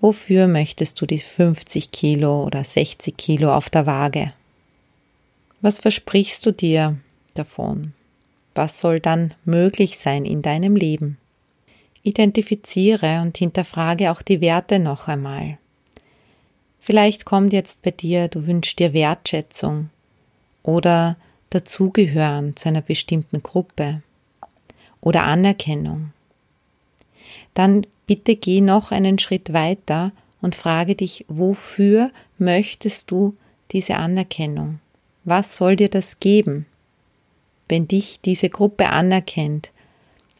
Wofür 0.00 0.46
möchtest 0.46 1.00
du 1.00 1.06
die 1.06 1.18
50 1.18 1.90
Kilo 1.90 2.44
oder 2.44 2.62
60 2.62 3.16
Kilo 3.16 3.52
auf 3.52 3.68
der 3.68 3.86
Waage? 3.86 4.32
Was 5.60 5.80
versprichst 5.80 6.46
du 6.46 6.52
dir 6.52 6.96
davon? 7.34 7.94
Was 8.54 8.80
soll 8.80 9.00
dann 9.00 9.34
möglich 9.44 9.98
sein 9.98 10.24
in 10.24 10.40
deinem 10.42 10.76
Leben? 10.76 11.18
Identifiziere 12.04 13.20
und 13.22 13.38
hinterfrage 13.38 14.12
auch 14.12 14.22
die 14.22 14.40
Werte 14.40 14.78
noch 14.78 15.08
einmal. 15.08 15.58
Vielleicht 16.80 17.24
kommt 17.24 17.52
jetzt 17.52 17.82
bei 17.82 17.90
dir, 17.90 18.28
du 18.28 18.46
wünschst 18.46 18.78
dir 18.78 18.92
Wertschätzung 18.92 19.90
oder 20.62 21.16
dazugehören 21.50 22.56
zu 22.56 22.68
einer 22.68 22.82
bestimmten 22.82 23.42
Gruppe 23.42 24.02
oder 25.00 25.24
Anerkennung. 25.24 26.12
Dann 27.54 27.84
bitte 28.08 28.34
geh 28.34 28.60
noch 28.60 28.90
einen 28.90 29.20
Schritt 29.20 29.52
weiter 29.52 30.10
und 30.40 30.56
frage 30.56 30.96
dich, 30.96 31.24
wofür 31.28 32.10
möchtest 32.38 33.12
du 33.12 33.36
diese 33.70 33.96
Anerkennung? 33.96 34.80
Was 35.24 35.54
soll 35.54 35.76
dir 35.76 35.90
das 35.90 36.18
geben, 36.18 36.66
wenn 37.68 37.86
dich 37.86 38.20
diese 38.20 38.48
Gruppe 38.48 38.88
anerkennt 38.88 39.70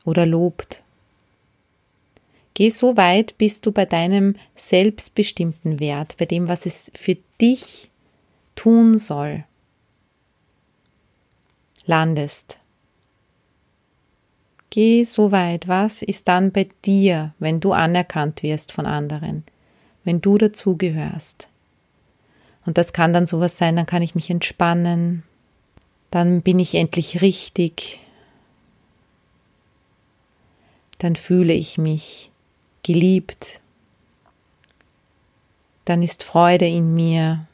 oder 0.05 0.25
lobt? 0.25 0.83
Geh 2.55 2.71
so 2.71 2.97
weit, 2.97 3.37
bis 3.39 3.61
du 3.61 3.71
bei 3.71 3.85
deinem 3.85 4.35
selbstbestimmten 4.57 5.79
Wert, 5.79 6.17
bei 6.19 6.25
dem, 6.25 6.49
was 6.49 6.65
es 6.65 6.91
für 6.95 7.19
dich 7.41 7.91
tun 8.57 8.99
soll, 8.99 9.45
landest. 11.85 12.59
Geh 14.71 15.05
so 15.05 15.33
weit. 15.33 15.69
Was 15.69 16.03
ist 16.03 16.29
dann 16.29 16.53
bei 16.53 16.69
dir, 16.85 17.33
wenn 17.39 17.61
du 17.61 17.73
anerkannt 17.73 18.43
wirst 18.43 18.73
von 18.73 18.87
anderen, 18.87 19.45
wenn 20.05 20.21
du 20.21 20.39
dazugehörst? 20.39 21.49
Und 22.67 22.77
das 22.77 22.93
kann 22.93 23.15
dann 23.15 23.25
sowas 23.25 23.57
sein, 23.57 23.77
dann 23.77 23.87
kann 23.87 24.03
ich 24.03 24.15
mich 24.15 24.29
entspannen, 24.29 25.23
dann 26.11 26.43
bin 26.43 26.59
ich 26.59 26.75
endlich 26.75 27.23
richtig, 27.23 27.99
dann 30.99 31.17
fühle 31.17 31.55
ich 31.55 31.79
mich 31.79 32.31
geliebt, 32.83 33.61
dann 35.87 36.03
ist 36.03 36.25
Freude 36.25 36.67
in 36.67 36.95
mir, 36.95 37.47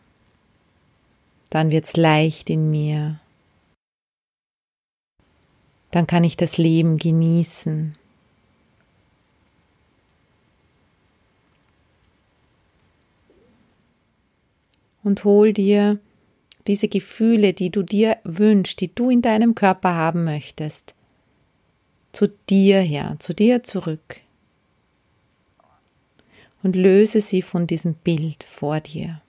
dann 1.51 1.71
wird's 1.71 1.97
leicht 1.97 2.51
in 2.51 2.71
mir, 2.71 3.21
dann 5.95 6.09
kann 6.09 6.25
ich 6.25 6.37
das 6.37 6.59
Leben 6.59 6.97
genießen. 6.97 7.95
Und 15.05 15.23
hol 15.23 15.53
dir 15.53 16.01
diese 16.67 16.89
Gefühle, 16.89 17.53
die 17.53 17.71
du 17.71 17.85
dir 17.85 18.17
wünschst, 18.25 18.81
die 18.81 18.93
du 18.93 19.09
in 19.09 19.23
deinem 19.23 19.55
Körper 19.55 19.95
haben 19.95 20.25
möchtest, 20.25 20.97
zu 22.11 22.27
dir 22.51 22.81
her, 22.81 23.15
zu 23.21 23.33
dir 23.33 23.63
zurück. 23.63 24.17
Und 26.65 26.75
löse 26.75 27.21
sie 27.21 27.43
von 27.43 27.69
diesem 27.69 27.95
Bild 27.95 28.43
vor 28.43 28.81
dir. 28.81 29.23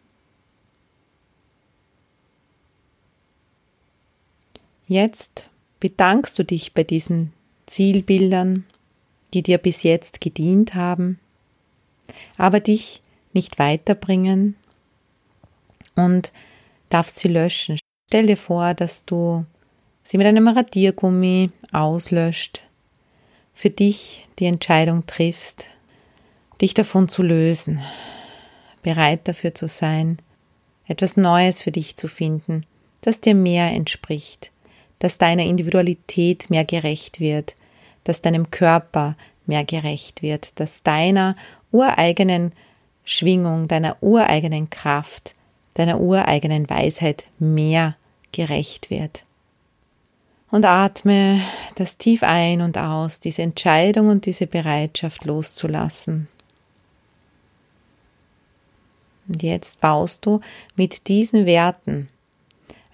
Jetzt 4.88 5.52
bedankst 5.86 6.40
du 6.40 6.44
dich 6.44 6.74
bei 6.74 6.84
diesen 6.84 7.32
Zielbildern, 7.68 8.66
die 9.36 9.44
dir 9.44 9.60
bis 9.60 9.84
jetzt 9.84 10.20
gedient 10.20 10.74
haben, 10.74 11.20
aber 12.38 12.60
dich 12.60 13.04
nicht 13.34 13.60
weiterbringen 13.60 14.56
und 15.96 16.32
darfst 16.90 17.20
sie 17.20 17.28
löschen. 17.28 17.78
Stell 18.10 18.26
dir 18.26 18.36
vor, 18.36 18.74
dass 18.74 19.06
du 19.06 19.46
sie 20.04 20.18
mit 20.18 20.26
einem 20.26 20.48
Radiergummi 20.48 21.52
auslöscht, 21.72 22.64
für 23.54 23.70
dich 23.70 24.28
die 24.40 24.46
Entscheidung 24.46 25.06
triffst, 25.06 25.70
dich 26.62 26.74
davon 26.74 27.10
zu 27.10 27.22
lösen, 27.22 27.80
bereit 28.82 29.28
dafür 29.28 29.54
zu 29.54 29.68
sein, 29.68 30.18
etwas 30.88 31.16
Neues 31.16 31.62
für 31.62 31.72
dich 31.72 31.96
zu 31.96 32.08
finden, 32.08 32.66
das 33.02 33.22
dir 33.22 33.36
mehr 33.36 33.70
entspricht, 33.72 34.52
dass 35.00 35.18
deiner 35.18 35.44
Individualität 35.44 36.50
mehr 36.50 36.66
gerecht 36.66 37.20
wird, 37.20 37.56
dass 38.04 38.22
deinem 38.22 38.52
Körper 38.52 39.16
mehr 39.46 39.64
gerecht 39.64 40.22
wird, 40.22 40.60
dass 40.60 40.84
deiner 40.84 41.36
ureigenen 41.72 42.52
Schwingung, 43.04 43.68
deiner 43.68 43.98
ureigenen 44.02 44.70
Kraft, 44.70 45.36
deiner 45.76 46.00
ureigenen 46.00 46.70
Weisheit 46.70 47.26
mehr 47.38 47.96
gerecht 48.32 48.90
wird. 48.90 49.24
Und 50.50 50.66
atme 50.66 51.42
das 51.76 51.98
tief 51.98 52.24
ein 52.24 52.62
und 52.62 52.78
aus, 52.78 53.20
diese 53.20 53.42
Entscheidung 53.42 54.08
und 54.08 54.26
diese 54.26 54.48
Bereitschaft 54.48 55.26
loszulassen. 55.26 56.28
Und 59.28 59.44
jetzt 59.44 59.82
baust 59.82 60.26
du 60.26 60.40
mit 60.76 61.08
diesen 61.08 61.46
Werten 61.46 62.10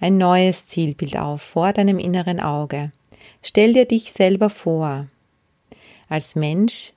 ein 0.02 0.18
neues 0.18 0.66
Zielbild 0.66 1.16
auf 1.16 1.42
vor 1.42 1.72
deinem 1.72 1.98
inneren 1.98 2.40
Auge. 2.40 2.90
Stell 3.40 3.72
dir 3.72 3.86
dich 3.86 4.12
selber 4.12 4.50
vor, 4.50 5.06
als 6.08 6.34
Mensch, 6.34 6.92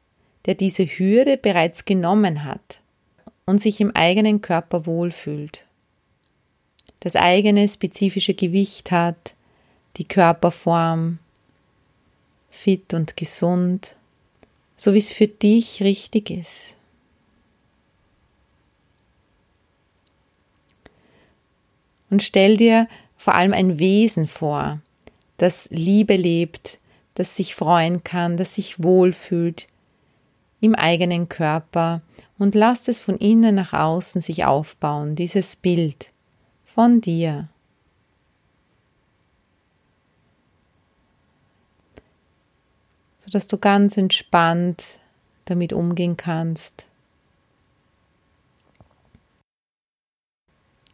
der 0.45 0.55
diese 0.55 0.85
Hürde 0.85 1.37
bereits 1.37 1.85
genommen 1.85 2.43
hat 2.43 2.81
und 3.45 3.61
sich 3.61 3.79
im 3.79 3.95
eigenen 3.95 4.41
Körper 4.41 4.87
wohlfühlt, 4.87 5.65
das 6.99 7.15
eigene 7.15 7.67
spezifische 7.67 8.33
Gewicht 8.33 8.89
hat, 8.89 9.35
die 9.97 10.05
Körperform, 10.07 11.19
fit 12.49 12.93
und 12.95 13.15
gesund, 13.17 13.97
so 14.77 14.95
wie 14.95 14.99
es 14.99 15.13
für 15.13 15.27
dich 15.27 15.83
richtig 15.83 16.31
ist. 16.31 16.74
Und 22.09 22.23
stell 22.23 22.57
dir 22.57 22.87
vor 23.17 23.35
allem 23.35 23.53
ein 23.53 23.79
Wesen 23.79 24.27
vor, 24.27 24.79
das 25.37 25.67
Liebe 25.71 26.15
lebt, 26.15 26.79
das 27.15 27.35
sich 27.35 27.55
freuen 27.55 28.03
kann, 28.03 28.37
das 28.37 28.55
sich 28.55 28.81
wohlfühlt 28.81 29.67
im 30.61 30.75
eigenen 30.75 31.29
Körper 31.29 32.01
und 32.37 32.55
lass 32.55 32.87
es 32.87 32.99
von 32.99 33.17
innen 33.17 33.55
nach 33.55 33.73
außen 33.73 34.21
sich 34.21 34.45
aufbauen, 34.45 35.15
dieses 35.15 35.55
Bild 35.55 36.11
von 36.65 37.01
dir. 37.01 37.49
sodass 43.25 43.47
du 43.47 43.57
ganz 43.57 43.97
entspannt 43.97 44.99
damit 45.45 45.73
umgehen 45.73 46.15
kannst. 46.15 46.85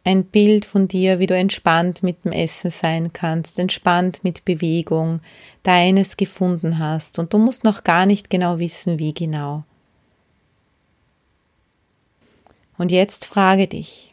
Ein 0.04 0.24
Bild 0.24 0.64
von 0.64 0.88
dir, 0.88 1.18
wie 1.18 1.26
du 1.26 1.36
entspannt 1.36 2.02
mit 2.02 2.24
dem 2.24 2.32
Essen 2.32 2.70
sein 2.70 3.12
kannst, 3.12 3.58
entspannt 3.58 4.24
mit 4.24 4.44
Bewegung, 4.44 5.20
deines 5.62 6.16
gefunden 6.16 6.78
hast 6.78 7.18
und 7.18 7.32
du 7.32 7.38
musst 7.38 7.62
noch 7.62 7.84
gar 7.84 8.06
nicht 8.06 8.28
genau 8.28 8.58
wissen, 8.58 8.98
wie 8.98 9.14
genau. 9.14 9.64
Und 12.78 12.90
jetzt 12.90 13.26
frage 13.26 13.68
dich, 13.68 14.12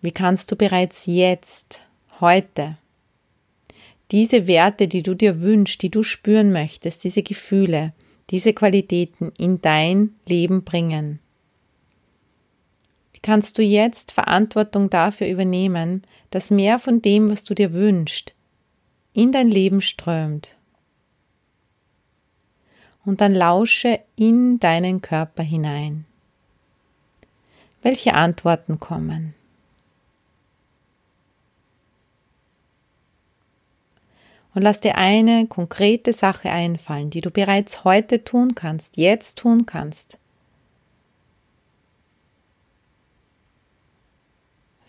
wie 0.00 0.12
kannst 0.12 0.50
du 0.50 0.56
bereits 0.56 1.04
jetzt, 1.06 1.80
heute, 2.20 2.78
diese 4.10 4.46
Werte, 4.46 4.88
die 4.88 5.02
du 5.02 5.14
dir 5.14 5.42
wünschst, 5.42 5.82
die 5.82 5.90
du 5.90 6.02
spüren 6.02 6.52
möchtest, 6.52 7.04
diese 7.04 7.22
Gefühle, 7.22 7.92
diese 8.30 8.54
Qualitäten 8.54 9.32
in 9.36 9.60
dein 9.60 10.14
Leben 10.24 10.64
bringen? 10.64 11.18
Wie 13.18 13.22
kannst 13.22 13.58
du 13.58 13.62
jetzt 13.62 14.12
Verantwortung 14.12 14.90
dafür 14.90 15.26
übernehmen, 15.26 16.04
dass 16.30 16.52
mehr 16.52 16.78
von 16.78 17.02
dem, 17.02 17.28
was 17.28 17.42
du 17.42 17.52
dir 17.52 17.72
wünschst, 17.72 18.32
in 19.12 19.32
dein 19.32 19.48
Leben 19.48 19.80
strömt? 19.80 20.54
Und 23.04 23.20
dann 23.20 23.34
lausche 23.34 23.98
in 24.14 24.60
deinen 24.60 25.02
Körper 25.02 25.42
hinein. 25.42 26.04
welche 27.82 28.14
Antworten 28.14 28.78
kommen. 28.78 29.34
Und 34.54 34.62
lass 34.62 34.80
dir 34.80 34.96
eine 34.96 35.46
konkrete 35.48 36.12
Sache 36.12 36.50
einfallen, 36.50 37.10
die 37.10 37.20
du 37.20 37.32
bereits 37.32 37.82
heute 37.82 38.22
tun 38.24 38.54
kannst, 38.54 38.96
jetzt 38.96 39.38
tun 39.38 39.66
kannst. 39.66 40.18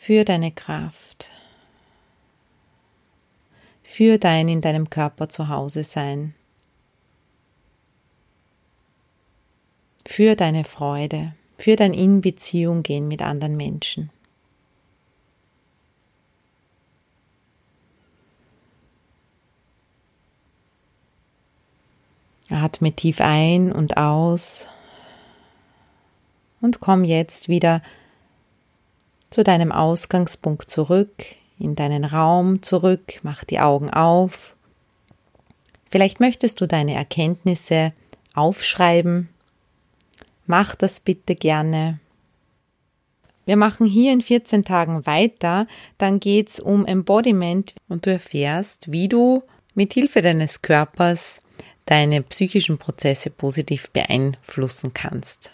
Für 0.01 0.23
deine 0.23 0.53
Kraft. 0.53 1.29
Für 3.83 4.17
dein 4.17 4.47
in 4.47 4.61
deinem 4.61 4.89
Körper 4.89 5.27
zu 5.27 5.49
Hause 5.49 5.83
sein. 5.83 6.33
Für 10.07 10.37
deine 10.37 10.63
Freude. 10.63 11.35
Für 11.57 11.75
dein 11.75 11.93
in 11.93 12.21
Beziehung 12.21 12.81
gehen 12.81 13.09
mit 13.09 13.21
anderen 13.21 13.57
Menschen. 13.57 14.09
Atme 22.49 22.93
tief 22.93 23.19
ein 23.19 23.73
und 23.73 23.97
aus 23.97 24.69
und 26.61 26.79
komm 26.79 27.03
jetzt 27.03 27.49
wieder 27.49 27.81
zu 29.29 29.43
deinem 29.43 29.71
Ausgangspunkt 29.71 30.69
zurück, 30.69 31.25
in 31.59 31.75
deinen 31.75 32.05
Raum 32.05 32.61
zurück, 32.61 33.19
mach 33.23 33.43
die 33.43 33.59
Augen 33.59 33.89
auf. 33.89 34.55
Vielleicht 35.89 36.19
möchtest 36.19 36.61
du 36.61 36.67
deine 36.67 36.95
Erkenntnisse 36.95 37.93
aufschreiben. 38.33 39.29
Mach 40.45 40.75
das 40.75 40.99
bitte 40.99 41.35
gerne. 41.35 41.99
Wir 43.45 43.57
machen 43.57 43.87
hier 43.87 44.13
in 44.13 44.21
14 44.21 44.63
Tagen 44.63 45.05
weiter, 45.07 45.65
dann 45.97 46.19
geht's 46.19 46.59
um 46.59 46.85
Embodiment 46.85 47.73
und 47.87 48.05
du 48.05 48.11
erfährst, 48.11 48.91
wie 48.91 49.07
du 49.07 49.41
mit 49.73 49.93
Hilfe 49.93 50.21
deines 50.21 50.61
Körpers 50.61 51.41
deine 51.85 52.21
psychischen 52.21 52.77
Prozesse 52.77 53.31
positiv 53.31 53.89
beeinflussen 53.89 54.93
kannst. 54.93 55.51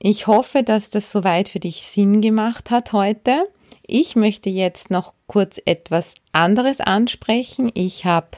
Ich 0.00 0.26
hoffe, 0.26 0.62
dass 0.62 0.90
das 0.90 1.10
soweit 1.10 1.48
für 1.48 1.60
dich 1.60 1.82
Sinn 1.82 2.20
gemacht 2.20 2.70
hat 2.70 2.92
heute. 2.92 3.48
Ich 3.86 4.14
möchte 4.16 4.48
jetzt 4.48 4.90
noch 4.90 5.14
kurz 5.26 5.60
etwas 5.64 6.14
anderes 6.30 6.80
ansprechen. 6.80 7.70
Ich 7.74 8.04
habe, 8.04 8.28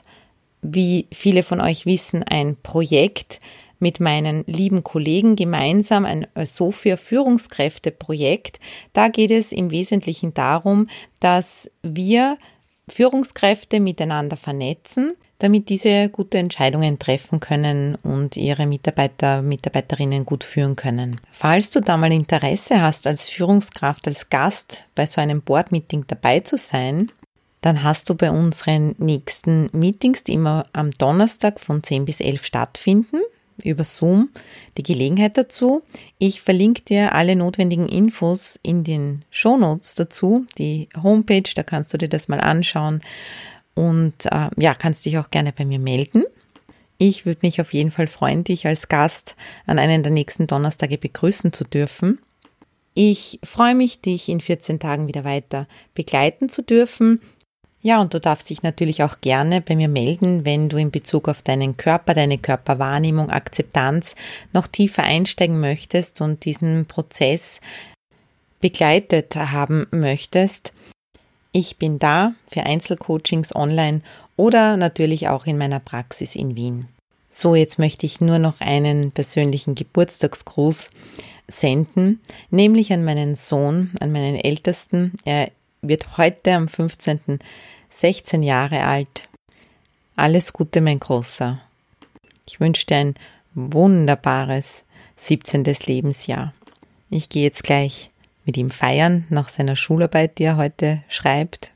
wie 0.62 1.06
viele 1.12 1.42
von 1.42 1.60
euch 1.60 1.84
wissen, 1.84 2.22
ein 2.22 2.56
Projekt 2.62 3.40
mit 3.78 3.98
meinen 4.00 4.44
lieben 4.46 4.84
Kollegen 4.84 5.36
gemeinsam, 5.36 6.04
ein 6.04 6.26
Sophia 6.44 6.96
Führungskräfte 6.96 7.90
Projekt. 7.90 8.58
Da 8.92 9.08
geht 9.08 9.30
es 9.30 9.52
im 9.52 9.70
Wesentlichen 9.70 10.32
darum, 10.34 10.88
dass 11.18 11.70
wir 11.82 12.38
Führungskräfte 12.88 13.80
miteinander 13.80 14.36
vernetzen, 14.36 15.14
damit 15.40 15.70
diese 15.70 16.10
gute 16.10 16.38
Entscheidungen 16.38 16.98
treffen 16.98 17.40
können 17.40 17.96
und 17.96 18.36
ihre 18.36 18.66
Mitarbeiter, 18.66 19.42
Mitarbeiterinnen 19.42 20.24
gut 20.24 20.44
führen 20.44 20.76
können. 20.76 21.20
Falls 21.32 21.70
du 21.70 21.80
da 21.80 21.96
mal 21.96 22.12
Interesse 22.12 22.80
hast, 22.80 23.06
als 23.06 23.28
Führungskraft, 23.28 24.06
als 24.06 24.28
Gast 24.28 24.84
bei 24.94 25.06
so 25.06 25.20
einem 25.20 25.42
Board-Meeting 25.42 26.04
dabei 26.06 26.40
zu 26.40 26.56
sein, 26.56 27.10
dann 27.62 27.82
hast 27.82 28.08
du 28.08 28.14
bei 28.14 28.30
unseren 28.30 28.94
nächsten 28.98 29.70
Meetings, 29.72 30.24
die 30.24 30.34
immer 30.34 30.66
am 30.72 30.90
Donnerstag 30.92 31.58
von 31.58 31.82
10 31.82 32.04
bis 32.04 32.20
11 32.20 32.44
stattfinden, 32.44 33.20
über 33.64 33.84
Zoom, 33.84 34.30
die 34.76 34.82
Gelegenheit 34.82 35.36
dazu. 35.36 35.82
Ich 36.18 36.42
verlinke 36.42 36.82
dir 36.82 37.14
alle 37.14 37.36
notwendigen 37.36 37.88
Infos 37.88 38.58
in 38.62 38.84
den 38.84 39.24
Shownotes 39.30 39.94
dazu, 39.94 40.46
die 40.58 40.88
Homepage, 41.02 41.50
da 41.54 41.62
kannst 41.62 41.92
du 41.92 41.98
dir 41.98 42.08
das 42.08 42.28
mal 42.28 42.40
anschauen 42.40 43.00
und 43.80 44.26
äh, 44.26 44.50
ja, 44.58 44.74
kannst 44.74 45.06
dich 45.06 45.16
auch 45.16 45.30
gerne 45.30 45.52
bei 45.52 45.64
mir 45.64 45.78
melden. 45.78 46.24
Ich 46.98 47.24
würde 47.24 47.40
mich 47.42 47.62
auf 47.62 47.72
jeden 47.72 47.90
Fall 47.90 48.08
freuen, 48.08 48.44
dich 48.44 48.66
als 48.66 48.88
Gast 48.88 49.36
an 49.64 49.78
einem 49.78 50.02
der 50.02 50.12
nächsten 50.12 50.46
Donnerstage 50.46 50.98
begrüßen 50.98 51.50
zu 51.50 51.64
dürfen. 51.64 52.18
Ich 52.92 53.40
freue 53.42 53.74
mich, 53.74 54.02
dich 54.02 54.28
in 54.28 54.40
14 54.40 54.80
Tagen 54.80 55.08
wieder 55.08 55.24
weiter 55.24 55.66
begleiten 55.94 56.50
zu 56.50 56.62
dürfen. 56.62 57.22
Ja, 57.80 58.02
und 58.02 58.12
du 58.12 58.20
darfst 58.20 58.50
dich 58.50 58.62
natürlich 58.62 59.02
auch 59.02 59.22
gerne 59.22 59.62
bei 59.62 59.76
mir 59.76 59.88
melden, 59.88 60.44
wenn 60.44 60.68
du 60.68 60.76
in 60.76 60.90
Bezug 60.90 61.26
auf 61.26 61.40
deinen 61.40 61.78
Körper, 61.78 62.12
deine 62.12 62.36
Körperwahrnehmung, 62.36 63.30
Akzeptanz 63.30 64.14
noch 64.52 64.66
tiefer 64.66 65.04
einsteigen 65.04 65.58
möchtest 65.58 66.20
und 66.20 66.44
diesen 66.44 66.84
Prozess 66.84 67.62
begleitet 68.60 69.34
haben 69.36 69.86
möchtest. 69.90 70.74
Ich 71.52 71.76
bin 71.76 71.98
da 71.98 72.34
für 72.46 72.62
Einzelcoachings 72.62 73.54
online 73.54 74.02
oder 74.36 74.76
natürlich 74.76 75.28
auch 75.28 75.46
in 75.46 75.58
meiner 75.58 75.80
Praxis 75.80 76.36
in 76.36 76.54
Wien. 76.54 76.88
So, 77.28 77.54
jetzt 77.54 77.78
möchte 77.78 78.06
ich 78.06 78.20
nur 78.20 78.38
noch 78.38 78.60
einen 78.60 79.12
persönlichen 79.12 79.74
Geburtstagsgruß 79.74 80.90
senden, 81.48 82.20
nämlich 82.50 82.92
an 82.92 83.04
meinen 83.04 83.34
Sohn, 83.34 83.90
an 84.00 84.12
meinen 84.12 84.36
Ältesten. 84.36 85.14
Er 85.24 85.50
wird 85.82 86.16
heute 86.16 86.52
am 86.54 86.68
15. 86.68 87.40
16 87.90 88.42
Jahre 88.42 88.84
alt. 88.84 89.28
Alles 90.14 90.52
Gute, 90.52 90.80
mein 90.80 91.00
Großer. 91.00 91.60
Ich 92.46 92.60
wünsche 92.60 92.86
dir 92.86 92.96
ein 92.98 93.14
wunderbares 93.54 94.84
17. 95.16 95.64
Lebensjahr. 95.86 96.54
Ich 97.10 97.28
gehe 97.28 97.42
jetzt 97.42 97.64
gleich 97.64 98.10
mit 98.44 98.56
ihm 98.56 98.70
feiern 98.70 99.26
nach 99.28 99.48
seiner 99.48 99.76
Schularbeit, 99.76 100.38
die 100.38 100.44
er 100.44 100.56
heute 100.56 101.02
schreibt. 101.08 101.72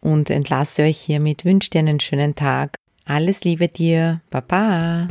Und 0.00 0.30
entlasse 0.30 0.82
euch 0.82 0.98
hiermit, 0.98 1.44
wünsche 1.44 1.70
dir 1.70 1.78
einen 1.80 2.00
schönen 2.00 2.34
Tag. 2.34 2.76
Alles 3.04 3.44
Liebe 3.44 3.68
dir. 3.68 4.20
Baba. 4.30 5.08